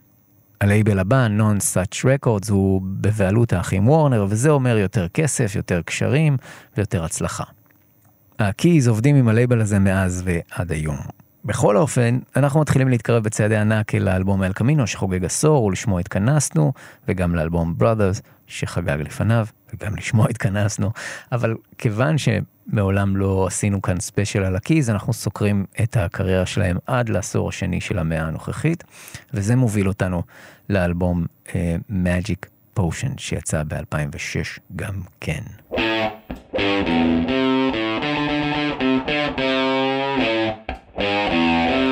הלייבל 0.60 0.98
הבא, 0.98 1.26
Nonesuch 1.38 2.04
Records, 2.04 2.50
הוא 2.50 2.82
בבעלות 2.84 3.52
האחים 3.52 3.88
וורנר, 3.88 4.26
וזה 4.28 4.50
אומר 4.50 4.76
יותר 4.76 5.08
כסף, 5.08 5.56
יותר 5.56 5.82
קשרים 5.82 6.36
ויותר 6.76 7.04
הצלחה. 7.04 7.44
ה-Keys 8.38 8.88
עובדים 8.88 9.16
עם 9.16 9.28
הלייבל 9.28 9.60
הזה 9.60 9.78
מאז 9.78 10.22
ועד 10.24 10.72
היום. 10.72 10.98
בכל 11.51 11.76
אופן, 11.76 12.18
אנחנו 12.36 12.61
מתחילים 12.61 12.88
להתקרב 12.88 13.24
בצעדי 13.24 13.57
ענק 13.57 13.94
אל 13.94 14.09
האלבום 14.09 14.42
El 14.42 14.52
Camino 14.52 14.86
שחוגג 14.86 15.24
עשור, 15.24 15.64
ולשמו 15.64 15.98
התכנסנו, 15.98 16.72
וגם 17.09 17.34
לאלבום 17.34 17.74
Brothers 17.80 18.20
שחגג 18.46 19.01
לפניו, 19.01 19.46
וגם 19.74 19.96
לשמו 19.96 20.26
התכנסנו, 20.28 20.90
אבל 21.32 21.55
כיוון 21.78 22.16
שמעולם 22.18 23.16
לא 23.16 23.46
עשינו 23.46 23.82
כאן 23.82 24.01
ספיישל 24.01 24.42
על 24.42 24.57
ה-Keys, 24.56 24.90
אנחנו 24.90 25.12
סוקרים 25.12 25.64
את 25.82 25.96
הקריירה 25.96 26.46
שלהם 26.46 26.76
עד 26.86 27.09
לעשור 27.09 27.48
השני 27.48 27.80
של 27.80 27.98
המאה 27.98 28.22
הנוכחית, 28.22 28.84
וזה 29.34 29.57
מוביל 29.57 29.88
אותנו 29.88 30.22
לאלבום 30.68 31.24
אה, 31.46 31.50
Magic 31.90 32.48
Potion 32.78 33.12
שיצא 33.16 33.62
ב-2006 33.68 34.61
גם 34.76 34.94
כן. 35.20 35.42
Música 41.01 41.89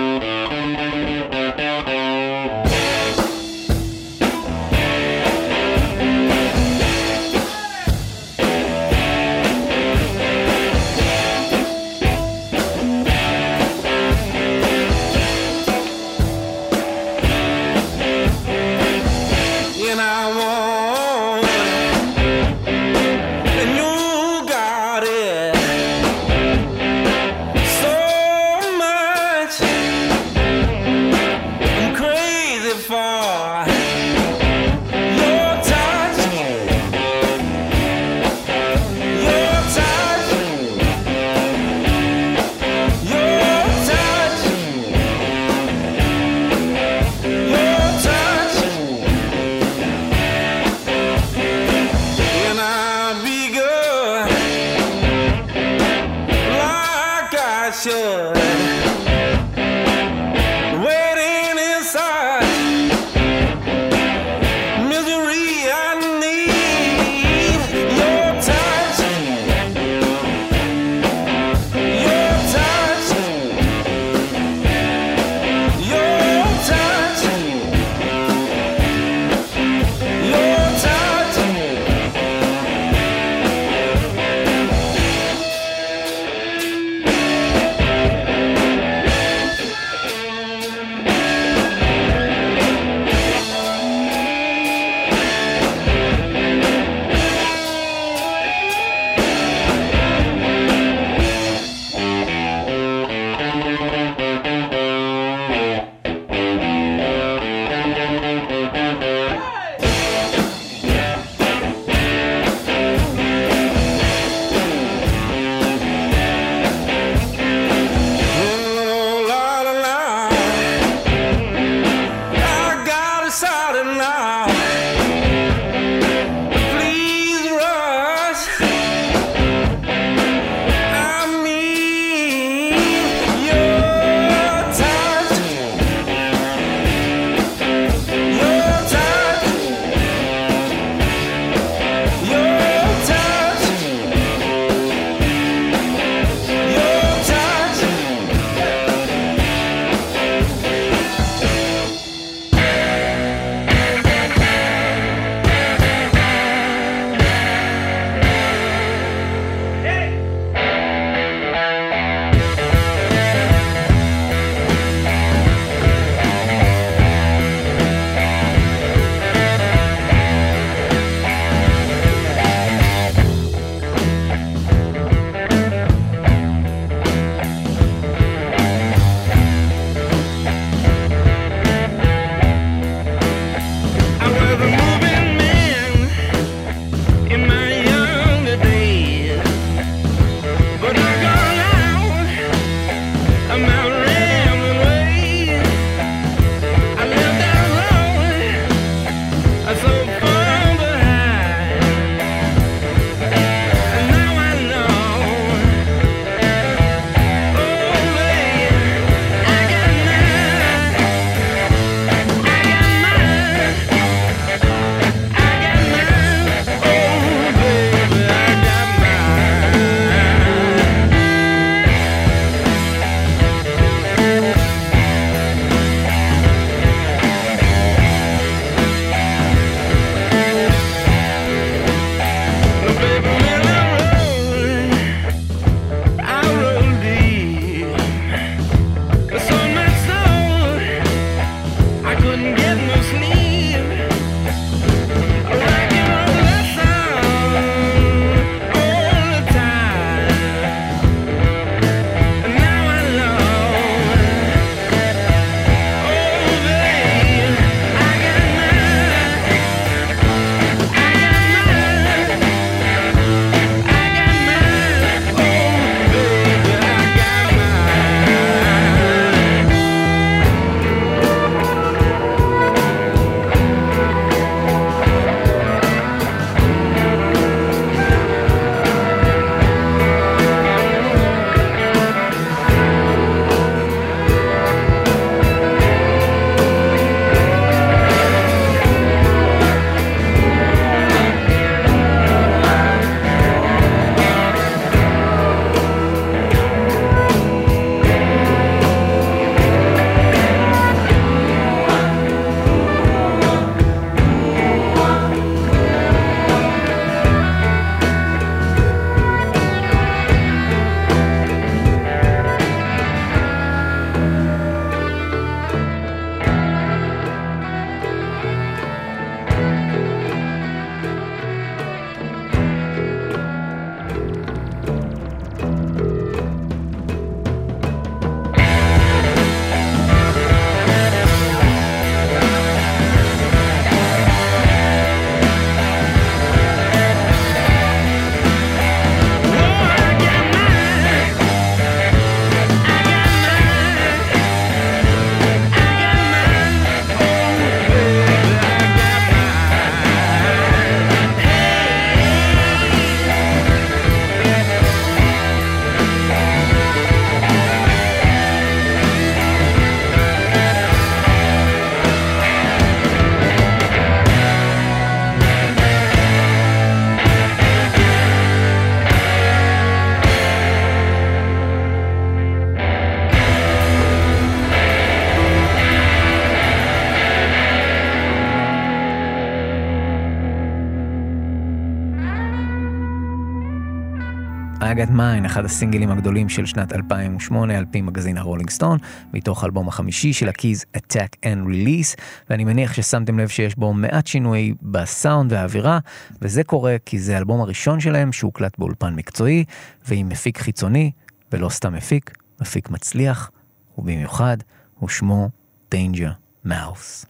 Got 384.98 385.10
Mine, 385.10 385.46
אחד 385.46 385.64
הסינגלים 385.64 386.10
הגדולים 386.10 386.48
של 386.48 386.66
שנת 386.66 386.92
2008 386.92 387.78
על 387.78 387.84
פי 387.90 388.00
מגזין 388.00 388.38
הרולינג 388.38 388.70
סטון, 388.70 388.98
מתוך 389.32 389.62
האלבום 389.62 389.88
החמישי 389.88 390.32
של 390.32 390.48
הקיז 390.48 390.84
Attack 390.96 391.36
and 391.44 391.68
Release, 391.68 392.20
ואני 392.50 392.64
מניח 392.64 392.92
ששמתם 392.92 393.38
לב 393.38 393.48
שיש 393.48 393.76
בו 393.76 393.92
מעט 393.92 394.26
שינוי 394.26 394.74
בסאונד 394.82 395.52
והאווירה, 395.52 395.98
וזה 396.42 396.64
קורה 396.64 396.96
כי 397.06 397.18
זה 397.18 397.34
האלבום 397.34 397.60
הראשון 397.60 398.00
שלהם 398.00 398.32
שהוקלט 398.32 398.78
באולפן 398.78 399.14
מקצועי, 399.14 399.64
ועם 400.08 400.28
מפיק 400.28 400.58
חיצוני, 400.58 401.10
ולא 401.52 401.68
סתם 401.68 401.92
מפיק, 401.92 402.36
מפיק 402.60 402.90
מצליח, 402.90 403.50
ובמיוחד 403.98 404.56
הוא 404.98 405.08
שמו 405.08 405.48
Danger 405.94 406.66
Mouse. 406.66 407.26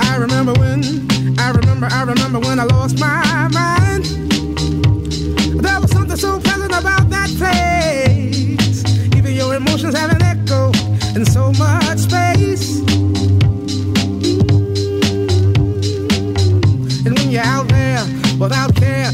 I 0.00 0.16
remember 0.24 0.54
when, 0.60 0.80
I 1.38 1.50
remember, 1.58 1.86
I 1.98 2.02
remember 2.12 2.38
when 2.46 2.58
I 2.58 2.64
lost 2.64 2.98
my 2.98 3.48
mind. 3.52 3.83
Something 6.16 6.30
so 6.30 6.48
pleasant 6.48 6.70
about 6.70 7.10
that 7.10 7.28
place. 7.38 8.84
Even 9.16 9.34
your 9.34 9.52
emotions 9.56 9.96
have 9.96 10.12
an 10.12 10.22
echo 10.22 10.70
in 11.16 11.24
so 11.26 11.50
much 11.54 11.98
space. 11.98 12.78
And 17.04 17.18
when 17.18 17.30
you're 17.32 17.42
out 17.42 17.66
there 17.66 18.06
without 18.38 18.76
care, 18.76 19.10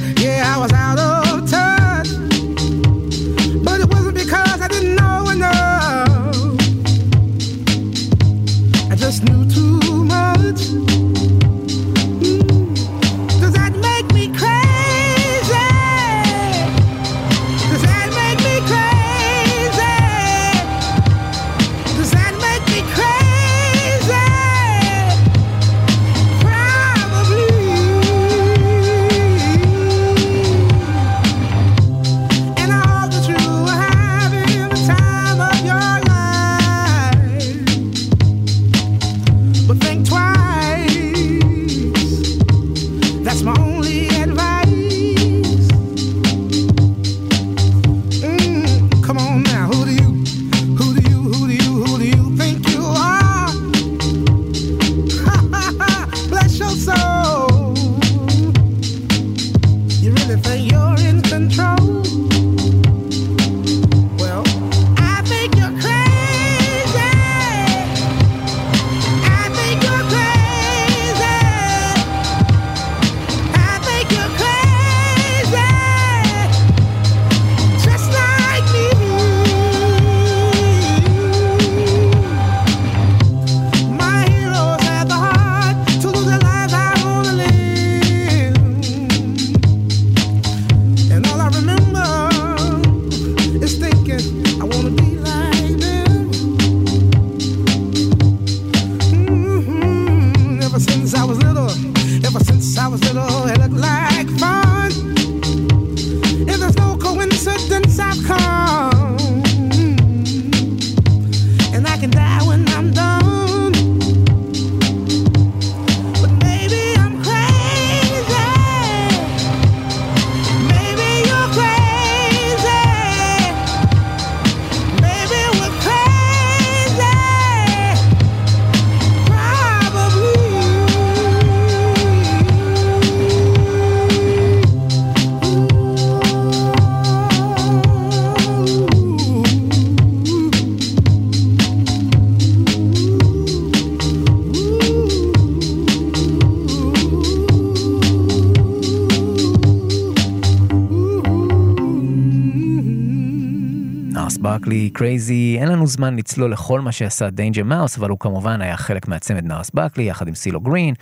Crazy, 155.00 155.56
אין 155.60 155.68
לנו 155.68 155.86
זמן 155.86 156.16
לצלול 156.16 156.52
לכל 156.52 156.80
מה 156.80 156.92
שעשה 156.92 157.30
Danger 157.30 157.64
Mouse, 157.64 157.98
אבל 157.98 158.10
הוא 158.10 158.18
כמובן 158.18 158.62
היה 158.62 158.76
חלק 158.76 159.08
מהצמד 159.08 159.44
Gnarls 159.44 159.70
Barkley, 159.74 160.04
יחד 160.04 160.28
עם 160.28 160.34
CeeLo 160.34 160.60
Green, 160.60 160.94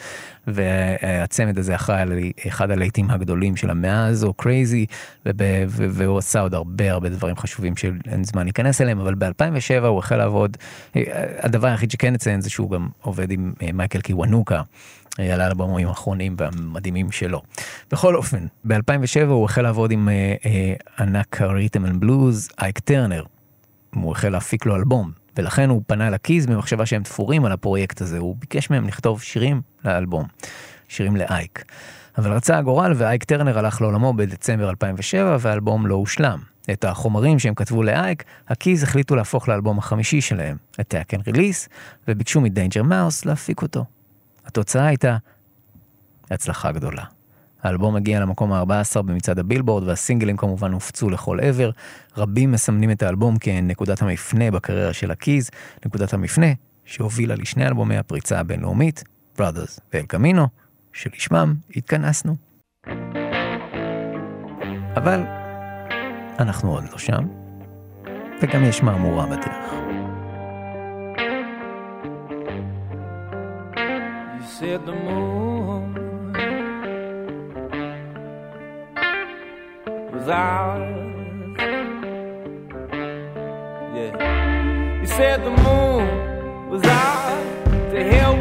והצמד 0.46 1.58
הזה 1.58 1.74
אחראי 1.74 2.00
על 2.00 2.12
אחד 2.48 2.70
הלהיטים 2.70 3.10
הגדולים 3.10 3.56
של 3.56 3.70
המאה 3.70 4.06
הזו, 4.06 4.32
Crazy, 4.32 4.86
והוא 5.66 6.18
עשה 6.18 6.40
עוד 6.40 6.54
הרבה 6.54 6.92
הרבה 6.92 7.08
דברים 7.08 7.36
חשובים 7.36 7.76
שאין 7.76 8.24
זמן 8.24 8.44
להיכנס 8.44 8.80
אליהם, 8.80 9.00
אבל 9.00 9.14
ב-2007 9.14 9.84
הוא 9.86 9.98
החל 9.98 10.16
לעבוד, 10.16 10.56
הדבר 11.38 11.68
היחיד 11.68 11.90
שכן 11.90 12.12
נציין 12.12 12.40
זה 12.40 12.50
שהוא 12.50 12.70
גם 12.70 12.88
עובד 13.02 13.30
עם 13.30 13.52
אה, 13.62 13.68
מייקל 13.72 14.00
קיוונוקה. 14.00 14.62
על 15.32 15.40
האלבומים 15.40 15.88
האחרונים 15.88 16.36
והמדהימים 16.38 17.10
שלו. 17.12 17.42
בכל 17.90 18.16
אופן, 18.16 18.46
ב-2007 18.64 19.26
הוא 19.26 19.44
החל 19.44 19.62
לעבוד 19.62 19.90
עם 19.90 20.08
אה, 20.08 20.34
אה, 20.46 20.74
ענק 20.98 21.42
ה-rhythm 21.42 21.86
and 21.86 22.00
blues, 22.00 22.48
אייק 22.60 22.78
טרנר. 22.78 23.24
הוא 23.94 24.12
החל 24.12 24.28
להפיק 24.28 24.66
לו 24.66 24.76
אלבום, 24.76 25.10
ולכן 25.36 25.70
הוא 25.70 25.82
פנה 25.86 26.10
ל-Keys 26.10 26.46
במחשבה 26.46 26.86
שהם 26.86 27.02
תפורים 27.02 27.44
על 27.44 27.52
הפרויקט 27.52 28.00
הזה, 28.00 28.18
הוא 28.18 28.36
ביקש 28.38 28.70
מהם 28.70 28.88
לכתוב 28.88 29.22
שירים 29.22 29.60
לאלבום, 29.84 30.26
שירים 30.88 31.16
לאייק. 31.16 31.64
אבל 32.18 32.32
רצה 32.32 32.58
הגורל 32.58 32.92
ואייק 32.96 33.24
טרנר 33.24 33.58
הלך 33.58 33.80
לעולמו 33.80 34.12
בדצמבר 34.12 34.70
2007 34.70 35.36
והאלבום 35.40 35.86
לא 35.86 35.94
הושלם. 35.94 36.38
את 36.72 36.84
החומרים 36.84 37.38
שהם 37.38 37.54
כתבו 37.54 37.82
לאייק, 37.82 38.24
ה-Keys 38.48 38.82
החליטו 38.82 39.16
להפוך 39.16 39.48
לאלבום 39.48 39.78
החמישי 39.78 40.20
שלהם, 40.20 40.56
Attack 40.80 41.18
and 41.18 41.34
Release, 41.34 41.68
וביקשו 42.08 42.40
מ-Danger 42.40 42.82
Mouse 42.82 43.24
להפיק 43.24 43.62
אותו. 43.62 43.84
התוצאה 44.46 44.86
הייתה 44.86 45.16
הצלחה 46.30 46.72
גדולה. 46.72 47.04
האלבום 47.62 47.96
הגיע 47.96 48.20
למקום 48.20 48.52
ה-14 48.52 49.02
במצעד 49.02 49.38
ה-Billboard 49.38 49.88
והסינגלים 49.88 50.36
כמובן 50.36 50.72
הופצו 50.72 51.10
לכל 51.10 51.40
עבר. 51.40 51.70
רבים 52.16 52.52
מסמנים 52.52 52.90
את 52.90 53.02
האלבום 53.02 53.38
כנקודת 53.38 54.02
המפנה 54.02 54.50
בקריירה 54.50 54.92
של 54.92 55.10
הקיז, 55.10 55.50
נקודת 55.86 56.14
המפנה 56.14 56.46
שהובילה 56.84 57.34
לשני 57.34 57.66
אלבומי 57.66 57.96
הפריצה 57.96 58.40
הבינלאומית, 58.40 59.04
Brothers 59.38 59.80
ואל 59.92 60.02
קמינו, 60.02 60.46
שלשמם 60.92 61.54
התכנסנו. 61.76 62.34
אבל 64.96 65.22
אנחנו 66.38 66.72
עוד 66.72 66.84
לא 66.92 66.98
שם, 66.98 67.24
וגם 68.42 68.64
יש 68.64 68.82
מהמורה 68.82 69.26
בדרך. 69.26 69.74
You 74.38 74.44
said 74.60 74.86
the 74.86 74.92
moon 74.92 75.37
out. 80.28 80.78
Yeah. 83.94 85.00
You 85.00 85.06
said 85.06 85.44
the 85.44 85.50
moon 85.50 86.70
was 86.70 86.84
out. 86.84 87.64
To 87.92 88.04
hell 88.04 88.36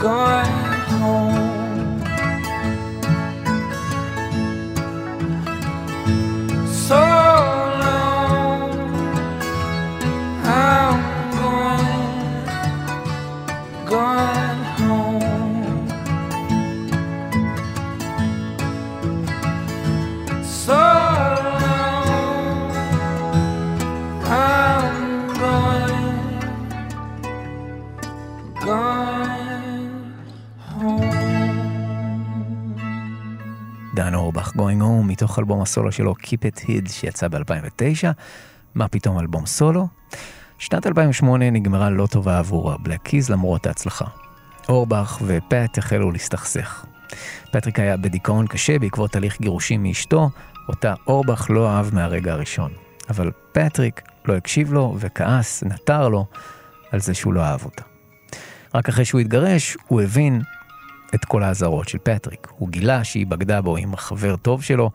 gone. 0.00 0.49
מתוך 35.30 35.38
אלבום 35.38 35.62
הסולו 35.62 35.92
שלו, 35.92 36.14
Keep 36.22 36.58
It 36.58 36.60
Hid, 36.64 36.92
שיצא 36.92 37.28
ב-2009. 37.28 38.08
מה 38.74 38.88
פתאום 38.88 39.18
אלבום 39.18 39.46
סולו? 39.46 39.88
שנת 40.58 40.86
2008 40.86 41.50
נגמרה 41.50 41.90
לא 41.90 42.06
טובה 42.06 42.38
עבור 42.38 42.72
ה-Black 42.72 43.02
Keys 43.02 43.30
למרות 43.30 43.66
ההצלחה. 43.66 44.04
אורבך 44.68 45.22
ופט 45.26 45.78
החלו 45.78 46.10
להסתכסך. 46.10 46.84
פטריק 47.52 47.78
היה 47.78 47.96
בדיכאון 47.96 48.46
קשה 48.46 48.78
בעקבות 48.78 49.16
הליך 49.16 49.40
גירושים 49.40 49.82
מאשתו, 49.82 50.30
אותה 50.68 50.94
אורבך 51.06 51.46
לא 51.50 51.70
אהב 51.70 51.94
מהרגע 51.94 52.32
הראשון. 52.32 52.72
אבל 53.10 53.30
פטריק 53.52 54.02
לא 54.24 54.36
הקשיב 54.36 54.72
לו 54.72 54.96
וכעס, 54.98 55.62
נטר 55.62 56.08
לו, 56.08 56.26
על 56.92 57.00
זה 57.00 57.14
שהוא 57.14 57.32
לא 57.32 57.40
אהב 57.40 57.64
אותה. 57.64 57.82
רק 58.74 58.88
אחרי 58.88 59.04
שהוא 59.04 59.20
התגרש, 59.20 59.76
הוא 59.88 60.00
הבין 60.00 60.42
את 61.14 61.24
כל 61.24 61.42
האזהרות 61.42 61.88
של 61.88 61.98
פטריק. 61.98 62.48
הוא 62.58 62.68
גילה 62.68 63.04
שהיא 63.04 63.26
בגדה 63.26 63.60
בו 63.60 63.76
עם 63.76 63.96
חבר 63.96 64.36
טוב 64.36 64.62
שלו 64.62 64.90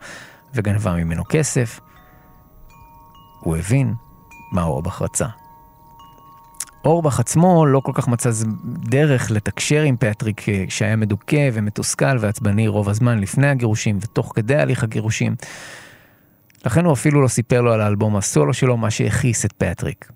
וגנבה 0.54 0.92
ממנו 0.92 1.22
כסף. 1.28 1.80
הוא 3.40 3.56
הבין 3.56 3.94
מה 4.52 4.62
אורבך 4.62 5.02
רצה. 5.02 5.26
אורבך 6.84 7.20
עצמו 7.20 7.66
לא 7.66 7.80
כל 7.80 7.92
כך 7.94 8.08
מצא 8.08 8.30
דרך 8.64 9.30
לתקשר 9.30 9.82
עם 9.82 9.96
פטריק 9.96 10.48
אה, 10.48 10.64
שהיה 10.68 10.96
מדוכא 10.96 11.50
ומתוסכל 11.52 12.18
ועצבני 12.20 12.68
רוב 12.68 12.88
הזמן 12.88 13.18
לפני 13.18 13.48
הגירושים 13.48 13.98
ותוך 14.00 14.32
כדי 14.34 14.56
הליך 14.56 14.82
הגירושים. 14.82 15.34
לכן 16.66 16.84
הוא 16.84 16.92
אפילו 16.92 17.22
לא 17.22 17.28
סיפר 17.28 17.60
לו 17.60 17.72
על 17.72 17.80
האלבום 17.80 18.16
הסולו 18.16 18.54
שלו, 18.54 18.76
מה 18.76 18.90
שהכעיס 18.90 19.44
את 19.44 19.52
פטריק. 19.52 20.10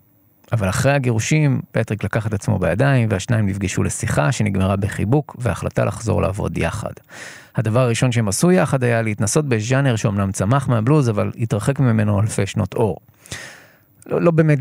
אבל 0.53 0.69
אחרי 0.69 0.93
הגירושים, 0.93 1.61
פטריק 1.73 2.05
לקח 2.05 2.27
את 2.27 2.33
עצמו 2.33 2.59
בידיים 2.59 3.09
והשניים 3.11 3.47
נפגשו 3.47 3.83
לשיחה 3.83 4.33
שנגמרה 4.33 4.77
בחיבוק 4.77 5.37
והחלטה 5.39 5.85
לחזור 5.85 6.23
לעבוד 6.23 6.59
יחד. 6.59 6.93
הדבר 7.57 7.81
הראשון 7.81 8.13
שהם 8.13 8.29
עשו 8.29 8.53
יחד 8.53 8.85
היה 8.85 9.03
להתנסות 9.03 9.49
בז'אנר 9.49 9.97
שאומנם 9.97 10.33
צמח 10.33 10.69
מהבלוז, 10.69 11.11
אבל 11.11 11.33
התרחק 11.39 11.81
ממנו 11.81 12.21
אלפי 12.21 12.47
שנות 12.47 12.75
אור. 12.75 12.97
לא, 14.07 14.23
לא 14.23 14.31
באמת 14.31 14.59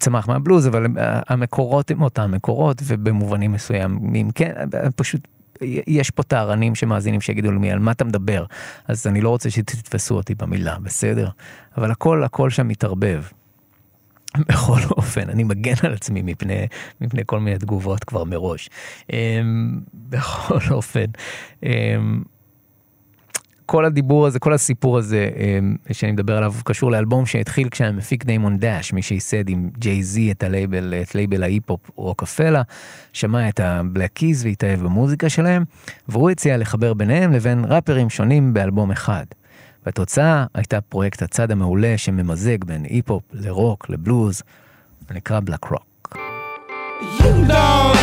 צמח 0.00 0.28
מהבלוז, 0.28 0.66
אבל 0.66 0.86
המקורות 1.28 1.90
הם 1.90 2.02
אותם 2.02 2.30
מקורות, 2.30 2.82
ובמובנים 2.84 3.52
מסוימים 3.52 4.30
כן, 4.30 4.52
פשוט 4.96 5.28
יש 5.86 6.10
פה 6.10 6.22
טהרנים 6.22 6.74
שמאזינים 6.74 7.20
שיגידו 7.20 7.52
לי 7.52 7.70
על 7.70 7.78
מה 7.78 7.90
אתה 7.90 8.04
מדבר, 8.04 8.44
אז 8.88 9.06
אני 9.06 9.20
לא 9.20 9.28
רוצה 9.28 9.50
שתתפסו 9.50 10.14
אותי 10.14 10.34
במילה, 10.34 10.78
בסדר? 10.82 11.28
אבל 11.76 11.90
הכל, 11.90 12.24
הכל 12.24 12.50
שם 12.50 12.68
מתערבב. 12.68 13.22
בכל 14.48 14.80
אופן, 14.90 15.30
אני 15.30 15.44
מגן 15.44 15.74
על 15.82 15.92
עצמי 15.92 16.22
מפני, 16.22 16.66
מפני 17.00 17.22
כל 17.26 17.40
מיני 17.40 17.58
תגובות 17.58 18.04
כבר 18.04 18.24
מראש. 18.24 18.70
אמ, 19.12 19.80
בכל 19.94 20.58
אופן, 20.70 21.06
אמ, 21.62 22.22
כל 23.66 23.84
הדיבור 23.84 24.26
הזה, 24.26 24.38
כל 24.38 24.52
הסיפור 24.52 24.98
הזה 24.98 25.30
אמ, 25.36 25.76
שאני 25.92 26.12
מדבר 26.12 26.36
עליו 26.36 26.52
קשור 26.64 26.90
לאלבום 26.90 27.26
שהתחיל 27.26 27.68
כשהמפיק 27.68 28.24
דיימון 28.24 28.58
דאש, 28.58 28.92
מי 28.92 29.02
שייסד 29.02 29.48
עם 29.48 29.70
Jay-Z 29.78 30.32
את 30.32 30.42
הלייבל, 30.42 30.94
את 31.02 31.14
לייבל 31.14 31.42
ההיפ-הופ 31.42 31.90
Roc-A-Fella, 31.96 32.62
שמע 33.12 33.48
את 33.48 33.60
ה-Black 33.60 34.12
Keys 34.12 34.44
והתאהב 34.44 34.80
במוזיקה 34.80 35.28
שלהם, 35.28 35.64
והוא 36.08 36.30
הציע 36.30 36.56
לחבר 36.56 36.94
ביניהם 36.94 37.32
לבין 37.32 37.64
ראפרים 37.68 38.10
שונים 38.10 38.54
באלבום 38.54 38.90
אחד. 38.90 39.24
והתוצאה 39.86 40.46
הייתה 40.54 40.80
פרויקט 40.80 41.22
הצד 41.22 41.50
המעולה 41.50 41.94
שממזג 41.98 42.64
בין 42.64 42.84
היפ-הופ 42.84 43.22
לרוק, 43.32 43.90
לבלוז, 43.90 44.42
הנקרא 45.10 45.40
בלק 45.40 45.64
רוק. 45.64 46.16
You 47.18 47.48
know 47.48 48.01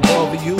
don't 0.00 0.02
bother 0.02 0.44
you, 0.44 0.56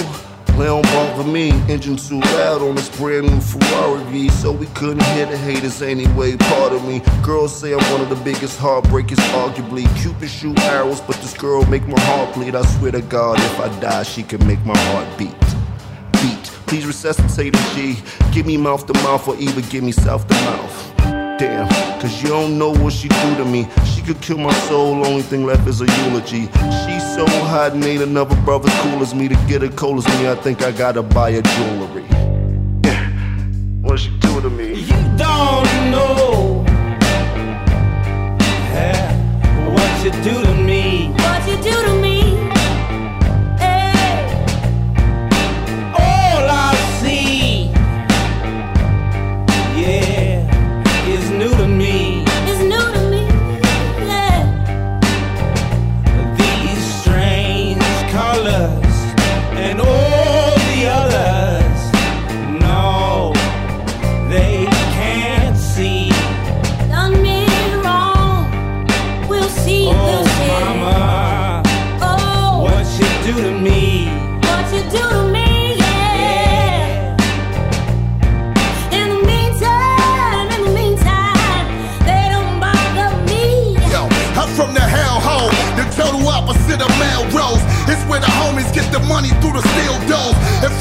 they 0.56 0.66
don't 0.66 0.82
bother 0.82 1.24
me. 1.24 1.50
Engine 1.68 1.96
too 1.96 2.20
loud 2.20 2.62
on 2.62 2.76
this 2.76 2.88
brand 2.96 3.28
new 3.28 3.40
Ferrari 3.40 4.04
V, 4.04 4.28
so 4.28 4.52
we 4.52 4.66
couldn't 4.66 5.02
hear 5.06 5.26
the 5.26 5.36
haters 5.36 5.82
anyway. 5.82 6.36
Part 6.36 6.72
of 6.72 6.86
me, 6.86 7.02
girls 7.22 7.58
say 7.58 7.72
I'm 7.74 7.90
one 7.90 8.00
of 8.00 8.08
the 8.08 8.22
biggest 8.22 8.60
heartbreakers, 8.60 9.18
arguably. 9.32 9.84
Cupid 10.00 10.28
shoot 10.28 10.56
arrows, 10.60 11.00
but 11.00 11.16
this 11.16 11.36
girl 11.36 11.66
make 11.66 11.86
my 11.88 11.98
heart 12.02 12.32
bleed. 12.34 12.54
I 12.54 12.62
swear 12.78 12.92
to 12.92 13.02
God, 13.02 13.40
if 13.40 13.58
I 13.58 13.80
die, 13.80 14.04
she 14.04 14.22
can 14.22 14.46
make 14.46 14.64
my 14.64 14.78
heart 14.78 15.08
beat. 15.18 15.34
Beat, 16.22 16.44
please 16.68 16.86
resuscitate 16.86 17.56
a 17.56 17.74
G. 17.74 17.96
Give 18.30 18.46
me 18.46 18.56
mouth 18.56 18.86
to 18.86 18.92
mouth, 19.02 19.26
or 19.26 19.36
even 19.36 19.64
give 19.68 19.82
me 19.82 19.90
south 19.90 20.28
to 20.28 20.34
mouth. 20.34 20.92
Damn, 21.38 21.68
cause 22.00 22.22
you 22.22 22.28
don't 22.28 22.56
know 22.56 22.70
what 22.70 22.92
she 22.92 23.08
do 23.08 23.36
to 23.36 23.44
me. 23.44 23.66
She 24.04 24.12
could 24.12 24.20
kill 24.20 24.36
my 24.36 24.52
soul, 24.68 25.06
only 25.06 25.22
thing 25.22 25.46
left 25.46 25.66
is 25.66 25.80
a 25.80 25.86
eulogy. 25.86 26.42
She's 26.84 27.14
so 27.14 27.24
hot 27.48 27.72
and 27.72 27.82
ain't 27.82 28.02
another 28.02 28.36
brother 28.42 28.68
cool 28.82 29.00
as 29.00 29.14
me 29.14 29.28
to 29.28 29.34
get 29.48 29.62
her 29.62 29.70
cold 29.70 29.96
as 29.96 30.06
me. 30.18 30.28
I 30.28 30.34
think 30.34 30.62
I 30.62 30.72
gotta 30.72 31.02
buy 31.02 31.32
her 31.32 31.40
jewelry. 31.40 32.04
Yeah, 32.84 33.08
what 33.80 33.98
she 33.98 34.10
do 34.18 34.42
to 34.42 34.50
me? 34.50 34.74
You 34.74 35.00
don't 35.16 35.90
know 35.90 36.66
yeah, 38.74 39.74
what 39.74 40.04
you 40.04 40.10
do 40.22 40.42
to 40.42 40.54
me. 40.54 41.08
What 41.12 41.48
you 41.48 41.56
do 41.62 41.84
to 41.86 41.94
me? 42.02 42.03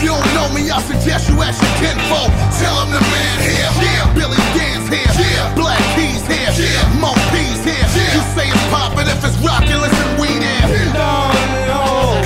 You 0.04 0.12
don't 0.12 0.34
know 0.36 0.48
me, 0.52 0.68
I 0.68 0.84
suggest 0.84 1.32
you 1.32 1.40
ask 1.40 1.64
your 1.64 1.76
kinfolk. 1.80 2.28
Tell 2.60 2.76
them 2.84 2.92
the 2.92 3.00
man 3.08 3.38
here, 3.40 3.72
yeah. 3.80 4.04
Billy 4.12 4.38
Dan's 4.52 4.86
here, 4.92 5.08
yeah. 5.16 5.56
Black 5.56 5.80
Keys 5.96 6.28
here, 6.28 6.52
yeah. 6.60 7.00
Mo 7.00 7.16
P's 7.32 7.64
here. 7.64 7.88
You 8.12 8.22
say 8.36 8.52
it's 8.52 8.68
poppin', 8.68 9.08
if 9.08 9.24
it's 9.24 9.40
rockin', 9.40 9.80
listen, 9.80 10.08
we 10.20 10.28
there. 10.44 10.68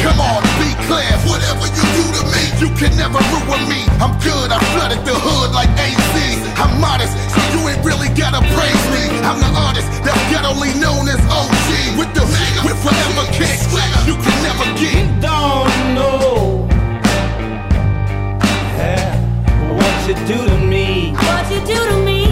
Come 0.01 0.17
on, 0.17 0.41
be 0.57 0.73
clear. 0.89 1.13
Whatever 1.29 1.69
you 1.69 1.85
do 1.93 2.05
to 2.17 2.23
me, 2.33 2.43
you 2.57 2.69
can 2.81 2.97
never 2.97 3.21
ruin 3.29 3.61
me. 3.69 3.85
I'm 4.01 4.17
good, 4.25 4.49
I 4.49 4.57
flooded 4.73 5.05
the 5.05 5.13
hood 5.13 5.53
like 5.53 5.69
AZ. 5.77 6.13
I'm 6.57 6.73
modest, 6.81 7.13
so 7.29 7.39
you 7.53 7.61
ain't 7.69 7.85
really 7.85 8.09
gotta 8.17 8.41
praise 8.57 8.85
me. 8.89 9.05
I'm 9.21 9.37
the 9.37 9.51
artist 9.53 9.85
that's 10.01 10.23
ghettoly 10.33 10.73
known 10.81 11.05
as 11.05 11.21
OG. 11.29 11.69
With 12.01 12.09
the 12.17 12.25
with 12.65 12.77
forever 12.81 13.25
kicks, 13.37 13.69
you 14.09 14.17
can 14.17 14.37
never 14.41 14.65
get. 14.81 15.21
Don't 15.21 15.93
know 15.93 16.56
you 20.07 20.15
do 20.25 20.47
to 20.47 20.57
me. 20.59 21.11
What 21.11 21.51
you 21.51 21.59
do 21.65 21.75
to 21.75 21.97
me? 22.05 22.26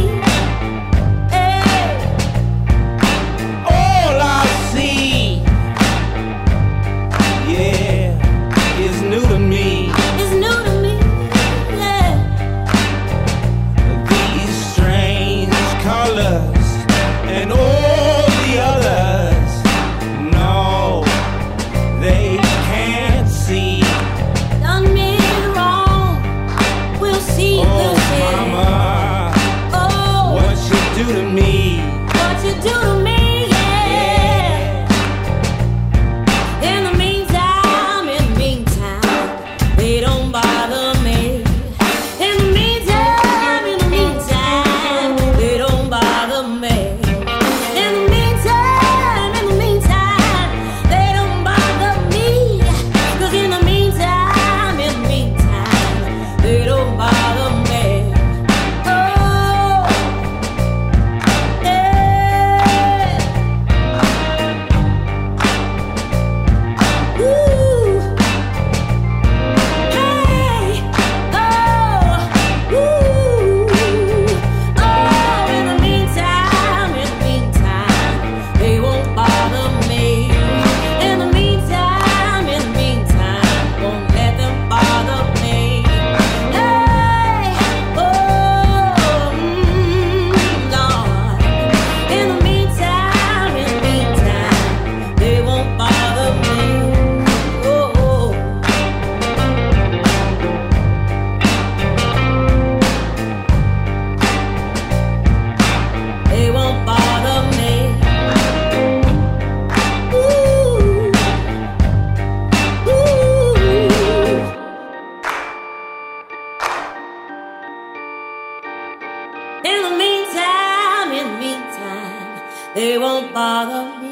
In 119.66 119.82
the 119.82 119.98
meantime, 119.98 121.12
in 121.12 121.26
the 121.34 121.40
meantime, 121.40 122.42
they 122.76 123.00
won't 123.00 123.34
bother 123.34 124.00
me. 124.00 124.05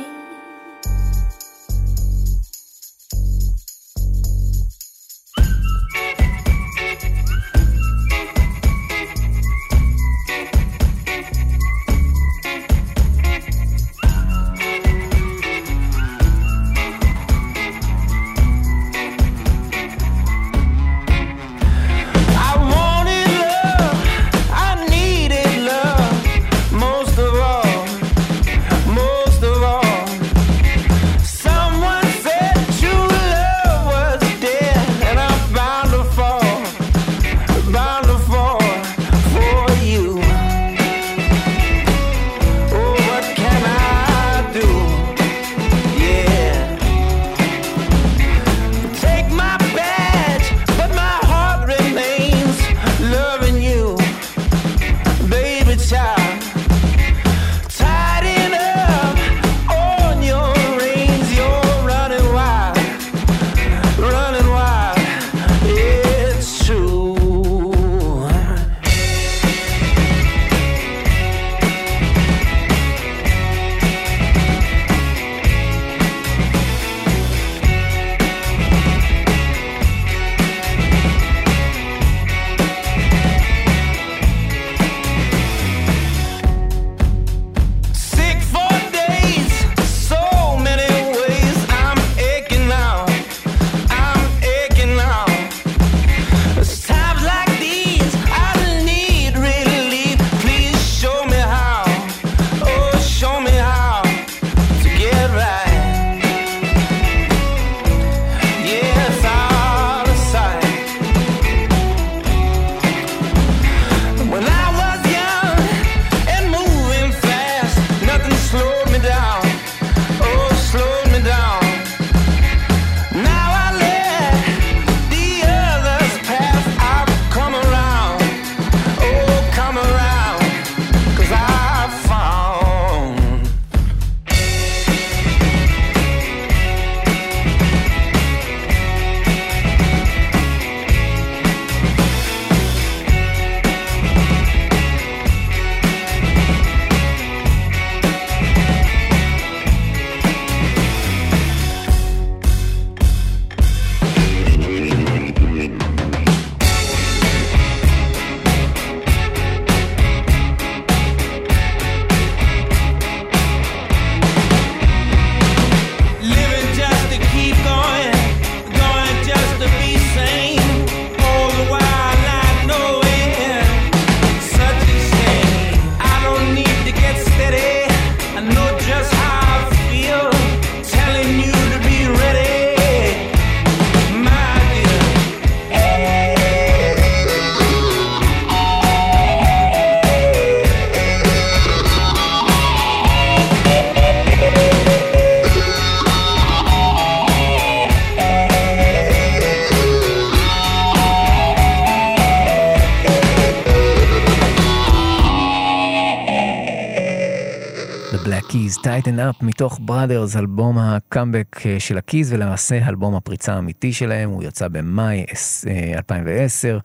Keys, 209.03 209.07
Tighten 209.07 209.41
Up, 209.41 209.45
מתוך 209.45 209.79
Brothers, 209.87 210.39
אלבום 210.39 210.77
הקאמבק 210.77 211.61
אה, 211.65 211.79
של 211.79 211.97
ה-Keys, 211.97 212.33
ולמעשה 212.33 212.87
אלבום 212.89 213.15
הפריצה 213.15 213.53
האמיתי 213.53 213.93
שלהם, 213.93 214.29
הוא 214.29 214.43
יצא 214.43 214.67
במאי 214.67 215.25
אה, 215.67 215.93
2010, 215.97 216.79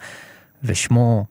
ושמו 0.65 1.25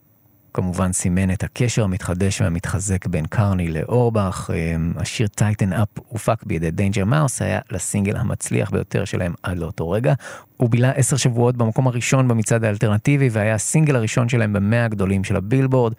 כמובן 0.53 0.93
סימן 0.93 1.31
את 1.31 1.43
הקשר 1.43 1.83
המתחדש 1.83 2.41
והמתחזק 2.41 3.07
בין 3.07 3.25
קרני 3.25 3.67
לאורבך. 3.67 4.49
אה, 4.53 4.75
השיר 4.95 5.27
Tighten 5.39 5.73
Up 5.73 6.01
הופק 6.07 6.43
בידי 6.43 6.71
Danger 6.71 7.05
Mouse, 7.05 7.41
היה 7.41 7.59
לסינגל 7.71 8.15
המצליח 8.15 8.71
ביותר 8.71 9.05
שלהם 9.05 9.33
עד 9.43 9.57
לאותו 9.57 9.89
רגע. 9.89 10.13
הוא 10.57 10.69
בילה 10.69 10.91
עשר 10.91 11.17
שבועות 11.17 11.57
במקום 11.57 11.87
הראשון 11.87 12.27
במצעד 12.27 12.63
האלטרנטיבי, 12.63 13.29
והיה 13.31 13.55
הסינגל 13.55 13.95
הראשון 13.95 14.29
שלהם 14.29 14.53
במאה 14.53 14.85
הגדולים 14.85 15.23
של 15.23 15.35
ה-Billboard. 15.35 15.93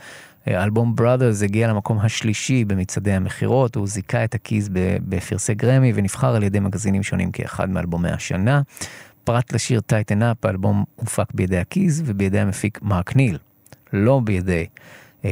האלבום 0.56 0.94
Brothers 1.00 1.44
הגיע 1.44 1.68
למקום 1.68 1.98
השלישי 1.98 2.64
במצעדי 2.64 3.12
המכירות, 3.12 3.74
הוא 3.74 3.86
זיכה 3.86 4.24
את 4.24 4.34
ה-Keys 4.34 4.68
בפרסי 5.08 5.54
גרמי 5.54 5.92
ונבחר 5.94 6.36
על 6.36 6.42
ידי 6.42 6.60
מגזינים 6.60 7.02
שונים 7.02 7.32
כאחד 7.32 7.70
מאלבומי 7.70 8.10
השנה. 8.10 8.62
פרט 9.24 9.52
לשיר 9.52 9.80
Tighten 9.80 10.22
Up, 10.22 10.44
האלבום 10.44 10.84
הופק 10.96 11.34
בידי 11.34 11.58
ה-Keys 11.58 12.02
ובידי 12.06 12.40
המפיק 12.40 12.82
מרק 12.82 13.16
ניל, 13.16 13.38
לא 13.92 14.20
בידי 14.24 14.66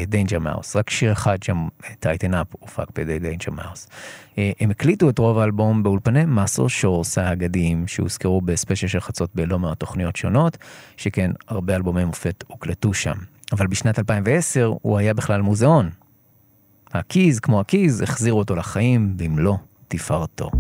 Danger 0.07 0.37
אה, 0.37 0.41
Mouse, 0.41 0.77
רק 0.77 0.91
שיר 0.91 1.13
אחד 1.13 1.43
שם, 1.43 1.69
Tighten 2.01 2.35
Up, 2.35 2.47
הופק 2.61 2.87
בידי 2.95 3.19
Danger 3.19 3.53
Mouse. 3.53 3.87
אה, 4.35 4.39
הם 4.61 4.71
הקליטו 4.71 5.11
את 5.11 5.19
רוב 5.19 5.39
האלבום 5.39 5.83
באולפני 5.83 6.25
Muscle 6.25 6.69
Shoals 6.69 7.19
האגדיים 7.19 7.87
שהוזכרו 7.87 8.41
בספיישל 8.41 8.87
של 8.89 9.01
חצות 9.01 9.31
בלא 9.35 9.59
מעט 9.59 9.81
תוכניות 9.81 10.17
שונות, 10.17 10.57
שכן 10.97 11.31
הרבה 11.49 11.77
אלבומי 11.77 12.05
מופת 12.05 12.45
הוקלטו 12.47 12.95
שם. 12.95 13.36
אבל 13.53 13.67
בשנת 13.67 13.99
2010 13.99 14.73
הוא 14.83 14.99
היה 14.99 15.15
בכלל 15.15 15.43
מוזיאון. 15.43 15.91
הקיז, 16.93 17.41
כמו 17.41 17.61
הקיז, 17.61 18.03
החזירו 18.03 18.39
אותו 18.39 18.57
לחיים 18.57 19.17
במלוא 19.17 19.57
תפארתו. 19.89 20.51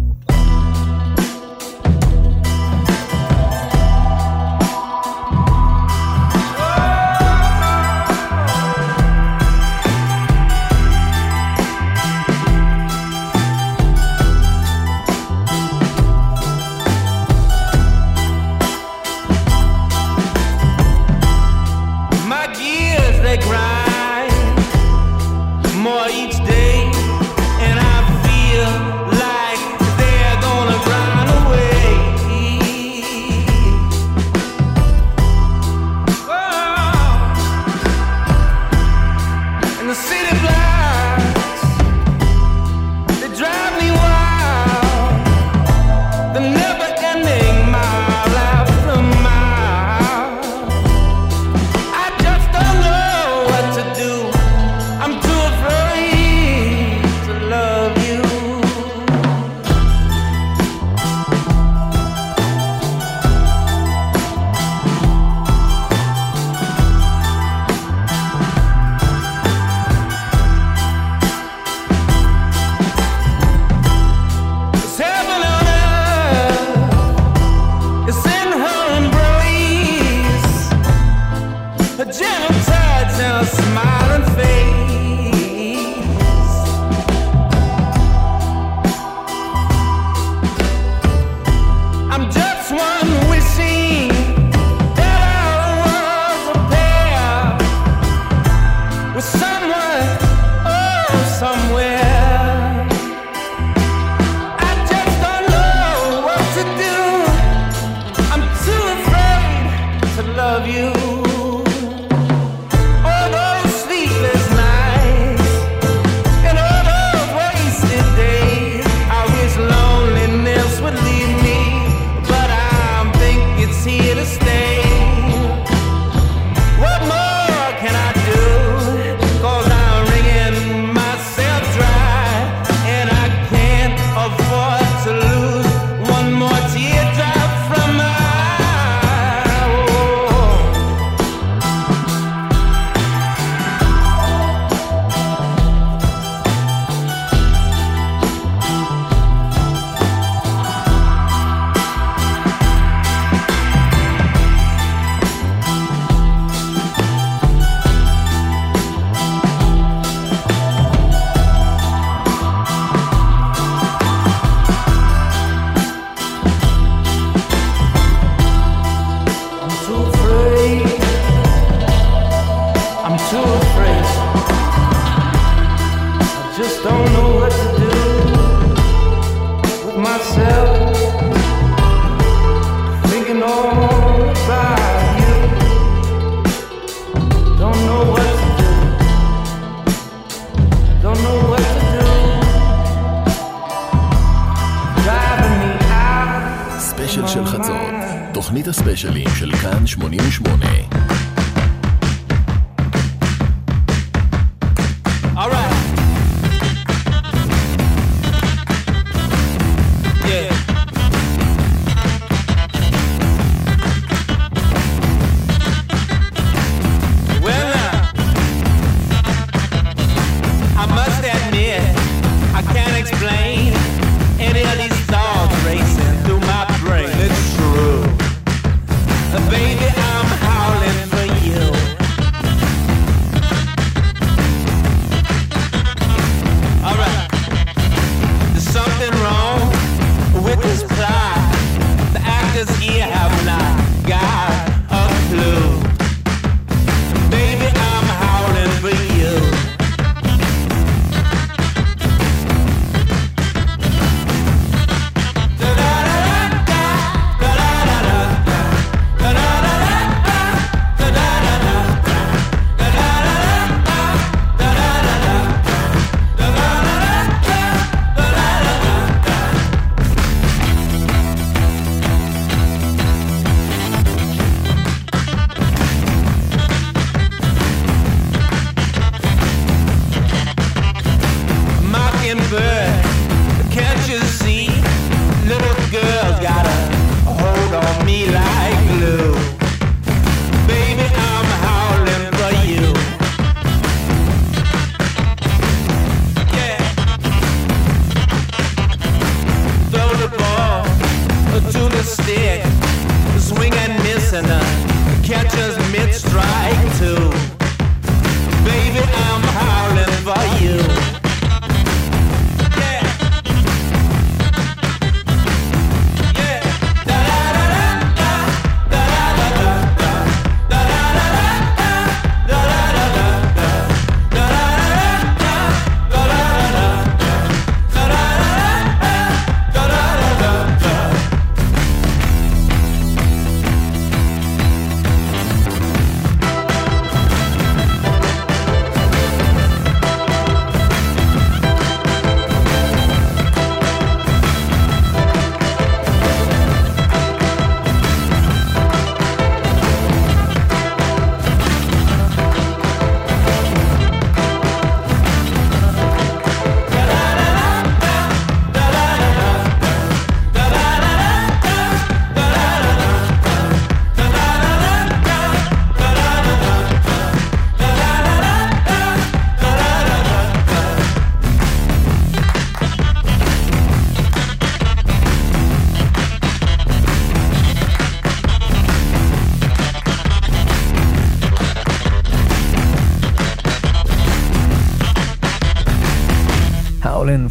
הספיישלים 198.97 199.29
של 199.39 199.53
כאן 199.57 199.87
88. 199.87 200.86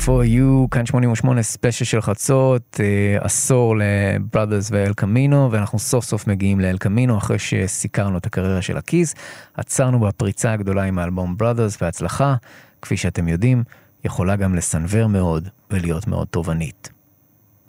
For 0.06 0.24
you, 0.38 0.68
כאן 0.72 0.86
88 0.86 1.42
ספיישל 1.44 1.86
של 1.86 2.02
חצות, 2.02 2.80
אה, 2.84 3.18
עשור 3.26 3.76
ל-Brothers 3.78 4.70
ו-El 4.72 4.94
Camino, 4.94 5.52
ואנחנו 5.52 5.80
סוף 5.80 6.06
סוף 6.06 6.28
מגיעים 6.28 6.60
ל-El 6.60 6.78
Camino 6.78 7.18
אחרי 7.18 7.40
שסיקרנו 7.40 8.18
את 8.18 8.26
הקריירה 8.26 8.62
של 8.62 8.78
ה-Keys. 8.78 9.14
עצרנו 9.54 10.00
בפריצה 10.00 10.54
הגדולה 10.54 10.84
עם 10.84 11.00
האלבום 11.00 11.38
Brothers, 11.38 11.78
והצלחה, 11.82 12.36
כפי 12.82 12.98
שאתם 12.98 13.28
יודעים, 13.28 13.64
יכולה 14.04 14.36
גם 14.36 14.56
לסנוור 14.56 15.08
מאוד 15.08 15.50
ולהיות 15.72 16.08
מאוד 16.08 16.28
תובענית. 16.28 16.90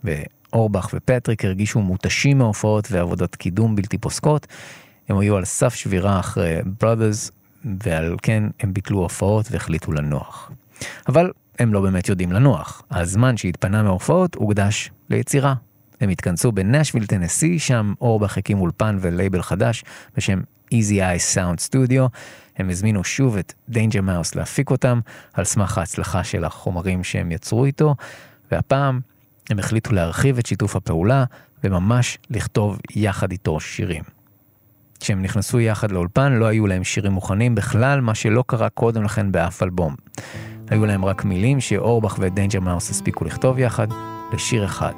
ואורבך 0.05 0.91
ופטריק 0.95 1.45
הרגישו 1.45 1.81
מותשים 1.81 2.39
מהופעות 2.39 2.89
ועבודת 2.91 3.37
קידום 3.37 3.77
בלתי 3.77 3.99
פוסקות. 3.99 4.47
הם 5.09 5.19
היו 5.19 5.37
על 5.37 5.45
סף 5.45 5.75
שבירה 5.75 6.21
אחרי 6.21 6.59
Brothers, 6.81 7.31
ועל 7.83 8.17
כן 8.23 8.43
הם 8.61 8.73
ביטלו 8.73 8.99
הופעות 8.99 9.47
והחליטו 9.51 9.93
לנוח. 9.93 10.51
אבל 11.09 11.31
הם 11.59 11.73
לא 11.73 11.81
באמת 11.81 12.09
יודעים 12.09 12.33
לנוח. 12.33 12.83
הזמן 12.91 13.37
שהתפנה 13.37 13.83
מההופעות 13.83 14.35
הוקדש 14.35 14.91
ליצירה. 15.11 15.55
הם 16.01 16.09
התכנסו 16.09 16.53
בנשוויל 16.53 17.07
טנסי, 17.07 17.59
שם 17.59 17.95
אורבך 18.01 18.39
הקים 18.39 18.61
אולפן 18.61 18.99
ולייבל 19.01 19.43
חדש 19.43 19.85
בשם 20.17 20.41
Easy 20.75 20.99
Eye 20.99 21.35
Sound 21.35 21.71
Studio. 21.71 22.09
הם 22.57 22.71
הזמינו 22.71 23.05
שוב 23.05 23.37
את 23.37 23.53
Danger 23.69 24.01
Mouse 24.01 24.35
להפיק 24.35 24.71
אותם, 24.71 25.01
על 25.33 25.45
סמך 25.45 25.79
ההצלחה 25.79 26.25
של 26.25 26.45
החומרים 26.45 27.05
שהם 27.05 27.33
יצרו 27.33 27.65
איתו, 27.65 27.95
והפעם 28.51 29.01
הם 29.51 29.59
החליטו 29.59 29.93
להרחיב 29.93 30.39
את 30.39 30.47
שיתוף 30.47 30.77
הפעולה 30.77 31.25
וממש 31.65 32.19
לכתוב 32.31 32.79
יחד 32.95 33.31
איתו 33.33 33.61
שירים. 33.61 34.03
כשהם 35.01 35.23
נכנסו 35.23 35.61
יחד 35.61 35.91
לאולפן 35.91 36.33
לא 36.33 36.47
היו 36.47 36.67
להם 36.67 36.85
שירים 36.85 37.13
מוכנים 37.13 37.55
בכלל, 37.55 38.01
מה 38.01 38.15
שלא 38.15 38.45
קרה 38.47 38.69
קודם 38.69 39.03
לכן 39.03 39.33
באף 39.33 39.63
אלבום. 39.63 39.95
היו 40.69 40.87
להם 40.87 41.05
רק 41.05 41.25
מילים 41.25 41.61
שאורבך 41.61 42.17
ו 42.19 42.25
Danger 42.25 42.61
Mouse 42.61 42.91
הספיקו 42.91 43.25
לכתוב 43.25 43.59
יחד 43.59 43.89
לשיר 44.33 44.65
אחד, 44.65 44.95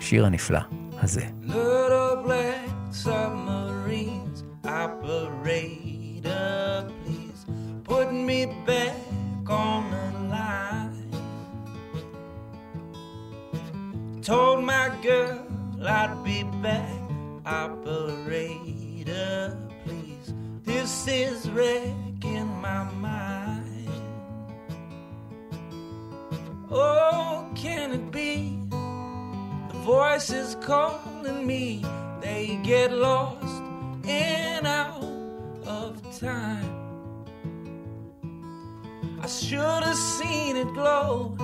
שיר 0.00 0.26
הנפלא 0.26 0.60
הזה. 1.02 1.26
Told 14.32 14.60
my 14.62 14.86
girl 15.02 15.38
I'd 15.84 16.12
be 16.22 16.44
back, 16.62 17.00
operator, 17.44 19.36
please. 19.82 20.28
This 20.64 21.08
is 21.08 21.50
wrecking 21.50 22.46
my 22.62 22.84
mind. 23.06 23.61
Oh, 26.74 27.50
can 27.54 27.92
it 27.92 28.10
be? 28.10 28.58
The 28.70 29.78
voices 29.84 30.56
calling 30.62 31.46
me, 31.46 31.84
they 32.22 32.58
get 32.62 32.92
lost 32.92 33.62
and 34.08 34.66
out 34.66 35.04
of 35.66 36.18
time. 36.18 36.64
I 39.20 39.26
should 39.26 39.82
have 39.84 39.96
seen 39.96 40.56
it 40.56 40.72
glow, 40.72 41.34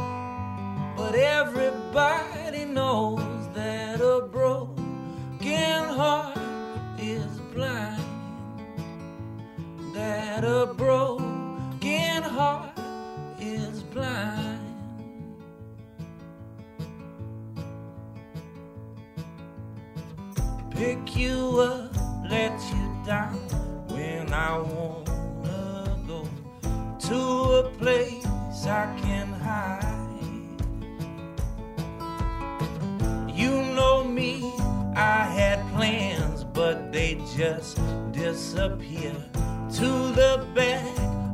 but 0.96 1.14
everybody 1.14 2.64
knows 2.64 3.48
that 3.54 4.00
a 4.00 4.22
broken 4.32 5.84
heart 5.94 6.38
is 6.98 7.26
blind. 7.52 8.02
That 9.92 10.42
a 10.42 10.72
broken 10.74 12.22
heart 12.22 12.78
is 13.38 13.82
blind. 13.82 14.57
Pick 20.78 21.16
you 21.16 21.58
up, 21.58 21.92
let 22.30 22.52
you 22.70 23.04
down 23.04 23.34
when 23.88 24.32
I 24.32 24.58
wanna 24.58 25.98
go 26.06 26.24
to 27.00 27.18
a 27.62 27.70
place 27.78 28.24
I 28.64 28.86
can 29.02 29.26
hide. 29.32 29.82
You 33.28 33.50
know 33.74 34.04
me, 34.04 34.52
I 34.94 35.24
had 35.24 35.58
plans, 35.72 36.44
but 36.44 36.92
they 36.92 37.20
just 37.36 37.80
disappear 38.12 39.16
to 39.78 39.88
the 40.20 40.46
back 40.54 40.86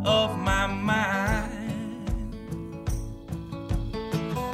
of 0.06 0.38
my 0.38 0.66
mind. 0.66 2.08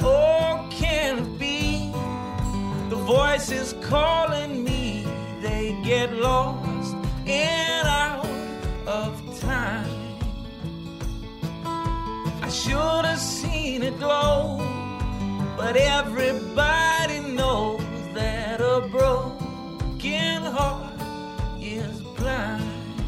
Oh, 0.03 0.67
can 0.69 1.19
it 1.19 1.39
be 1.39 1.90
the 2.91 2.97
voices 2.97 3.73
calling 3.81 4.65
me? 4.65 5.05
They 5.39 5.79
get 5.81 6.11
lost 6.11 6.93
and 7.25 7.87
out 7.87 8.27
of 8.85 9.39
time. 9.39 10.19
I 12.43 12.49
should 12.49 13.05
have 13.05 13.17
seen 13.17 13.81
it 13.81 13.97
glow, 13.97 14.57
but 15.55 15.77
everybody 15.77 17.21
knows 17.21 17.81
that 18.13 18.59
a 18.59 18.81
broken 18.91 20.41
heart 20.43 21.01
is 21.61 22.01
blind. 22.17 22.99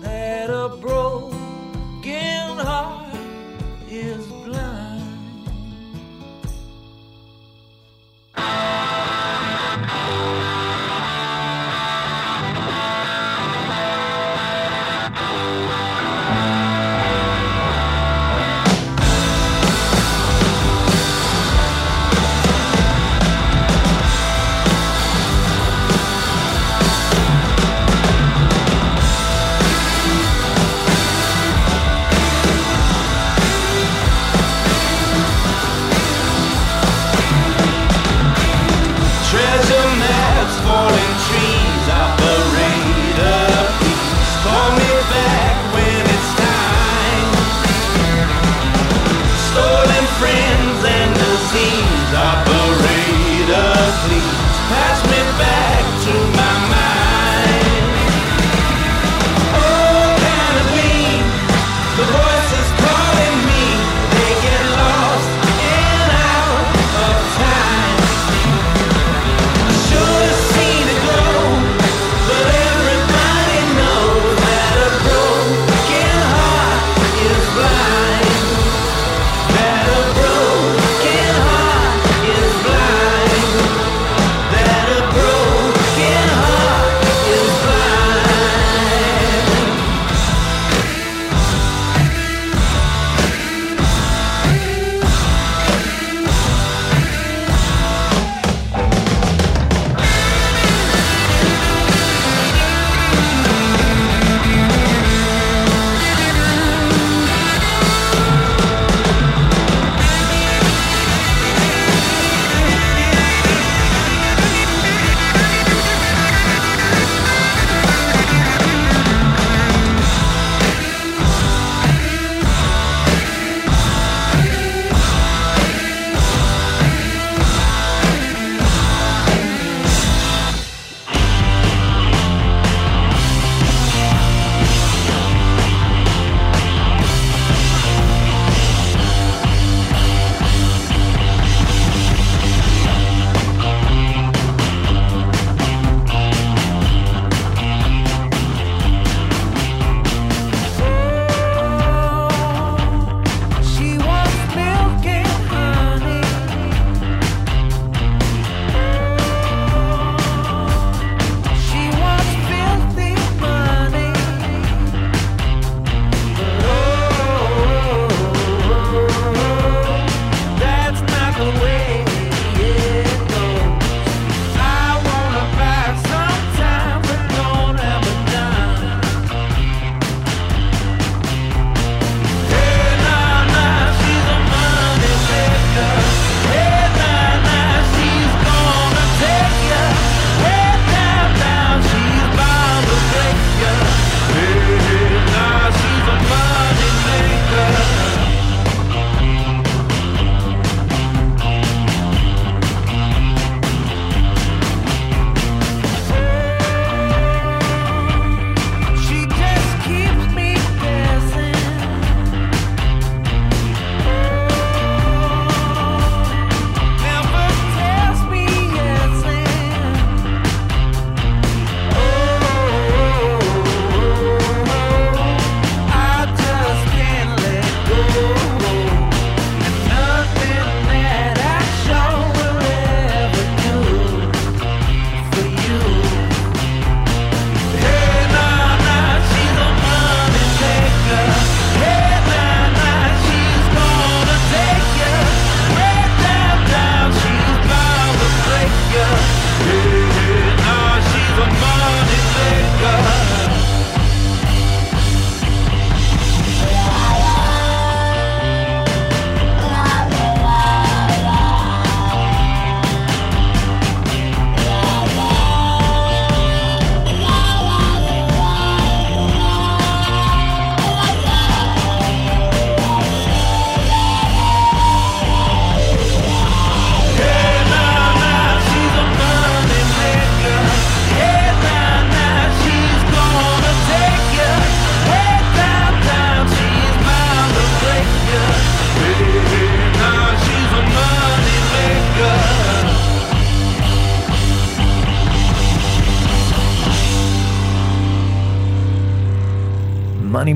That 0.00 0.50
a 0.50 0.70
broken 0.80 2.58
heart 2.58 3.14
is 3.88 4.26
blind. 4.26 4.93
Thank 8.36 8.46
you. 11.08 11.13
Pass 54.68 55.03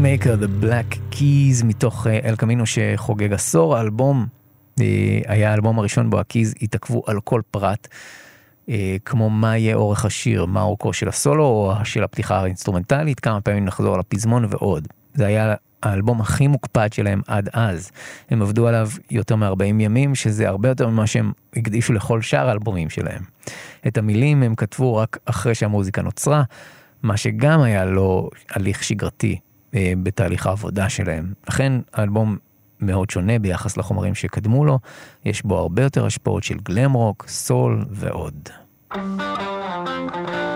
Maker, 0.03 0.43
The 0.43 0.65
Black 0.65 1.15
Keys, 1.15 1.65
מתוך 1.65 2.07
אה, 2.07 2.19
El 2.25 2.37
Camino 2.37 2.65
שחוגג 2.67 3.33
עשור, 3.33 3.77
האלבום 3.77 4.27
אה, 4.81 5.21
היה 5.27 5.51
האלבום 5.51 5.79
הראשון 5.79 6.11
בו 6.11 6.21
ה 6.21 6.28
Keys 6.28 6.55
התעכבו 6.63 7.03
על 7.07 7.21
כל 7.21 7.41
פרט, 7.51 7.89
אה, 8.69 8.97
כמו 9.05 9.31
מה 9.31 9.57
יהיה 9.57 9.75
אורך 9.75 10.05
השיר, 10.05 10.47
מה 10.47 10.63
אורכו 10.63 10.93
של 10.93 11.09
הסולו 11.09 11.45
או 11.45 11.75
של 11.85 12.05
הפתיחה 12.05 12.37
האינסטרומנטלית, 12.37 13.21
כמה 13.21 13.41
פעמים 13.41 13.65
נחזור 13.65 13.95
על 13.95 14.01
הפזמון 14.01 14.45
ועוד. 14.51 14.89
זה 15.15 15.27
היה 15.27 15.55
האלבום 15.83 16.21
הכי 16.21 16.47
מוקפד 16.47 16.93
שלהם 16.93 17.21
עד 17.27 17.49
אז. 17.53 17.91
הם 18.31 18.43
עבדו 18.43 18.67
עליו 18.69 18.89
יותר 19.11 19.37
מ-40 19.37 19.65
ימים, 19.65 20.15
שזה 20.15 20.49
הרבה 20.49 20.69
יותר 20.69 20.89
ממה 20.89 21.07
שהם 21.07 21.33
הקדישו 21.57 21.93
לכל 21.93 22.23
שאר 22.23 22.49
האלבומים 22.49 22.91
שלהם. 22.91 23.23
את 23.87 23.99
המילים 23.99 24.43
הם 24.43 24.55
כתבו 24.55 24.97
רק 24.97 25.19
אחרי 25.25 25.55
שהמוזיקה 25.55 26.03
נוצרה, 26.03 26.43
מה 27.03 27.17
שגם 27.17 27.61
היה 27.61 27.85
לו 27.85 28.31
הליך 28.51 28.85
שגרתי 28.85 29.39
אה, 29.79 29.93
בתהליך 30.03 30.47
העבודה 30.47 30.89
שלהם. 30.89 31.33
לכן 31.49 31.73
האלבום 31.93 32.37
מאוד 32.81 33.11
שונה 33.11 33.39
ביחס 33.39 33.77
לחומרים 33.77 34.15
שקדמו 34.15 34.65
לו, 34.65 34.79
יש 35.25 35.43
בו 35.43 35.59
הרבה 35.59 35.83
יותר 35.83 36.07
השפעות 36.07 36.45
של 36.45 36.59
גלם 36.63 36.93
רוק, 36.93 37.25
סול 37.29 37.85
ועוד. 37.91 38.49
Down 38.95 40.48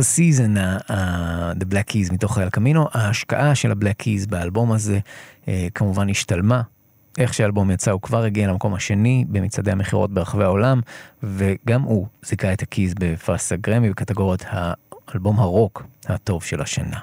the 0.00 0.02
Season, 0.02 0.56
uh, 0.56 0.90
uh, 0.90 1.62
The 1.62 1.64
Black 1.64 1.92
Keys 1.92 2.12
מתוך 2.12 2.38
אל 2.38 2.50
קמינו, 2.50 2.86
ההשקעה 2.92 3.54
של 3.54 3.70
הבלק 3.70 3.96
קיז 3.96 4.26
באלבום 4.26 4.72
הזה 4.72 4.98
uh, 5.44 5.48
כמובן 5.74 6.08
השתלמה. 6.08 6.62
איך 7.18 7.34
שהאלבום 7.34 7.70
יצא 7.70 7.90
הוא 7.90 8.00
כבר 8.00 8.22
הגיע 8.22 8.48
למקום 8.48 8.74
השני 8.74 9.24
במצעדי 9.28 9.70
המכירות 9.70 10.14
ברחבי 10.14 10.44
העולם, 10.44 10.80
וגם 11.22 11.82
הוא 11.82 12.06
זיכה 12.24 12.52
את 12.52 12.62
הקיז 12.62 12.94
בפרס 12.98 13.52
הגרמי 13.52 13.90
בקטגוריית 13.90 14.44
האלבום 14.48 15.38
הרוק 15.38 15.82
הטוב 16.06 16.44
של 16.44 16.62
השנה. 16.62 16.98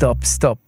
Stop 0.00 0.24
Stop 0.24 0.58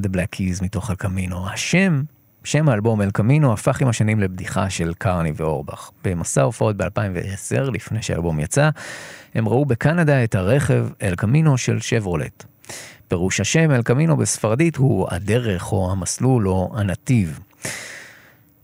The 0.00 0.08
Black 0.08 0.30
Keys 0.30 0.62
מתוך 0.62 0.90
El 0.90 0.94
Camino. 0.96 1.48
השם, 1.48 2.02
שם 2.44 2.68
האלבום 2.68 3.02
El 3.02 3.10
Camino 3.10 3.52
הפך 3.52 3.82
עם 3.82 3.88
השנים 3.88 4.20
לבדיחה 4.20 4.70
של 4.70 4.92
קרני 4.98 5.32
ואורבך. 5.36 5.90
במסע 6.04 6.42
הופעות 6.42 6.76
ב-2010, 6.76 7.70
לפני 7.72 8.02
שהאלבום 8.02 8.40
יצא, 8.40 8.70
הם 9.34 9.48
ראו 9.48 9.64
בקנדה 9.64 10.24
את 10.24 10.34
הרכב 10.34 10.86
El 11.02 11.14
Camino 11.14 11.58
של 11.58 11.80
שברולט. 11.80 12.44
פירוש 13.08 13.40
השם 13.40 13.70
El 13.70 13.82
Camino 13.82 14.16
בספרדית 14.16 14.76
הוא 14.76 15.06
הדרך 15.10 15.72
או 15.72 15.92
המסלול 15.92 16.48
או 16.48 16.72
הנתיב. 16.76 17.40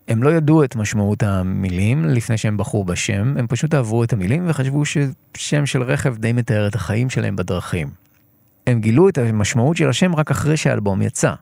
הם 0.08 0.22
לא 0.22 0.30
ידעו 0.30 0.64
את 0.64 0.76
משמעות 0.76 1.22
המילים 1.22 2.04
לפני 2.04 2.38
שהם 2.38 2.56
בחרו 2.56 2.84
בשם, 2.84 3.34
הם 3.38 3.46
פשוט 3.46 3.74
אהבו 3.74 4.04
את 4.04 4.12
המילים 4.12 4.44
וחשבו 4.48 4.82
ששם 4.84 5.66
של 5.66 5.82
רכב 5.82 6.16
די 6.16 6.32
מתאר 6.32 6.68
את 6.68 6.74
החיים 6.74 7.10
שלהם 7.10 7.36
בדרכים. 7.36 8.09
הם 8.66 8.80
גילו 8.80 9.08
את 9.08 9.18
המשמעות 9.18 9.76
של 9.76 9.88
השם 9.88 10.16
רק 10.16 10.30
אחרי 10.30 10.56
שהאלבום 10.56 11.02
יצא. 11.02 11.34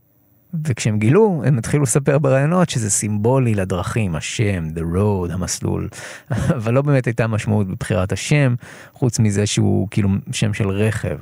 וכשהם 0.64 0.98
גילו, 0.98 1.42
הם 1.46 1.58
התחילו 1.58 1.82
לספר 1.82 2.18
ברעיונות 2.18 2.70
שזה 2.70 2.90
סימבולי 2.90 3.54
לדרכים, 3.54 4.16
השם, 4.16 4.68
the 4.74 4.96
road, 4.96 5.32
המסלול. 5.32 5.88
אבל 6.56 6.74
לא 6.74 6.82
באמת 6.82 7.06
הייתה 7.06 7.26
משמעות 7.26 7.68
בבחירת 7.68 8.12
השם, 8.12 8.54
חוץ 8.92 9.18
מזה 9.18 9.46
שהוא 9.46 9.88
כאילו 9.90 10.08
שם 10.32 10.54
של 10.54 10.68
רכב. 10.68 11.18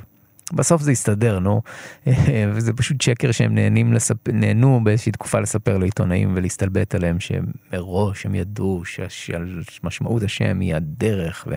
בסוף 0.53 0.81
זה 0.81 0.91
הסתדר, 0.91 1.39
נו, 1.39 1.61
וזה 2.53 2.73
פשוט 2.73 3.01
שקר 3.01 3.31
שהם 3.31 3.55
נהנים 3.55 3.93
לספ... 3.93 4.29
נהנו 4.29 4.81
באיזושהי 4.83 5.11
תקופה 5.11 5.39
לספר 5.39 5.77
לעיתונאים 5.77 6.33
ולהסתלבט 6.35 6.95
עליהם 6.95 7.17
שמראש 7.19 8.25
הם 8.25 8.35
ידעו 8.35 8.81
שמשמעות 9.09 10.23
השם 10.23 10.59
היא 10.59 10.75
הדרך, 10.75 11.47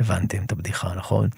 והבנתם 0.00 0.42
את 0.42 0.52
הבדיחה, 0.52 0.94
נכון? 0.96 1.28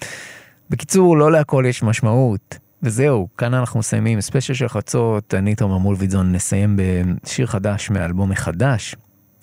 בקיצור, 0.71 1.17
לא 1.17 1.31
להכל 1.31 1.63
יש 1.67 1.83
משמעות. 1.83 2.57
וזהו, 2.83 3.27
כאן 3.37 3.53
אנחנו 3.53 3.79
מסיימים 3.79 4.21
ספיישל 4.21 4.53
של 4.53 4.67
חצות, 4.67 5.33
אני 5.33 5.55
תומר 5.55 5.77
מולביזון 5.77 6.31
נסיים 6.31 6.77
בשיר 6.77 7.45
חדש 7.45 7.89
מאלבום 7.89 8.31
החדש 8.31 8.95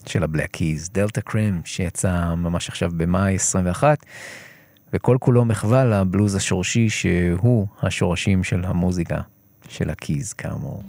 של 0.07 0.23
ה 0.23 0.27
Black 0.27 0.51
Keys, 0.51 0.91
Delta 0.93 1.21
Kream, 1.21 1.61
שיצא 1.65 2.35
ממש 2.35 2.69
עכשיו 2.69 2.91
במאי 2.97 3.35
21, 3.35 3.99
וכל 4.93 5.17
כולו 5.21 5.45
מחווה 5.45 5.85
לבלוז 5.85 6.35
השורשי 6.35 6.89
שהוא 6.89 7.67
השורשים 7.83 8.45
של 8.45 8.65
המוזיקה 8.65 9.21
של 9.69 9.91
ה 9.91 9.99
Keys 9.99 10.33
כאמור. 10.33 10.83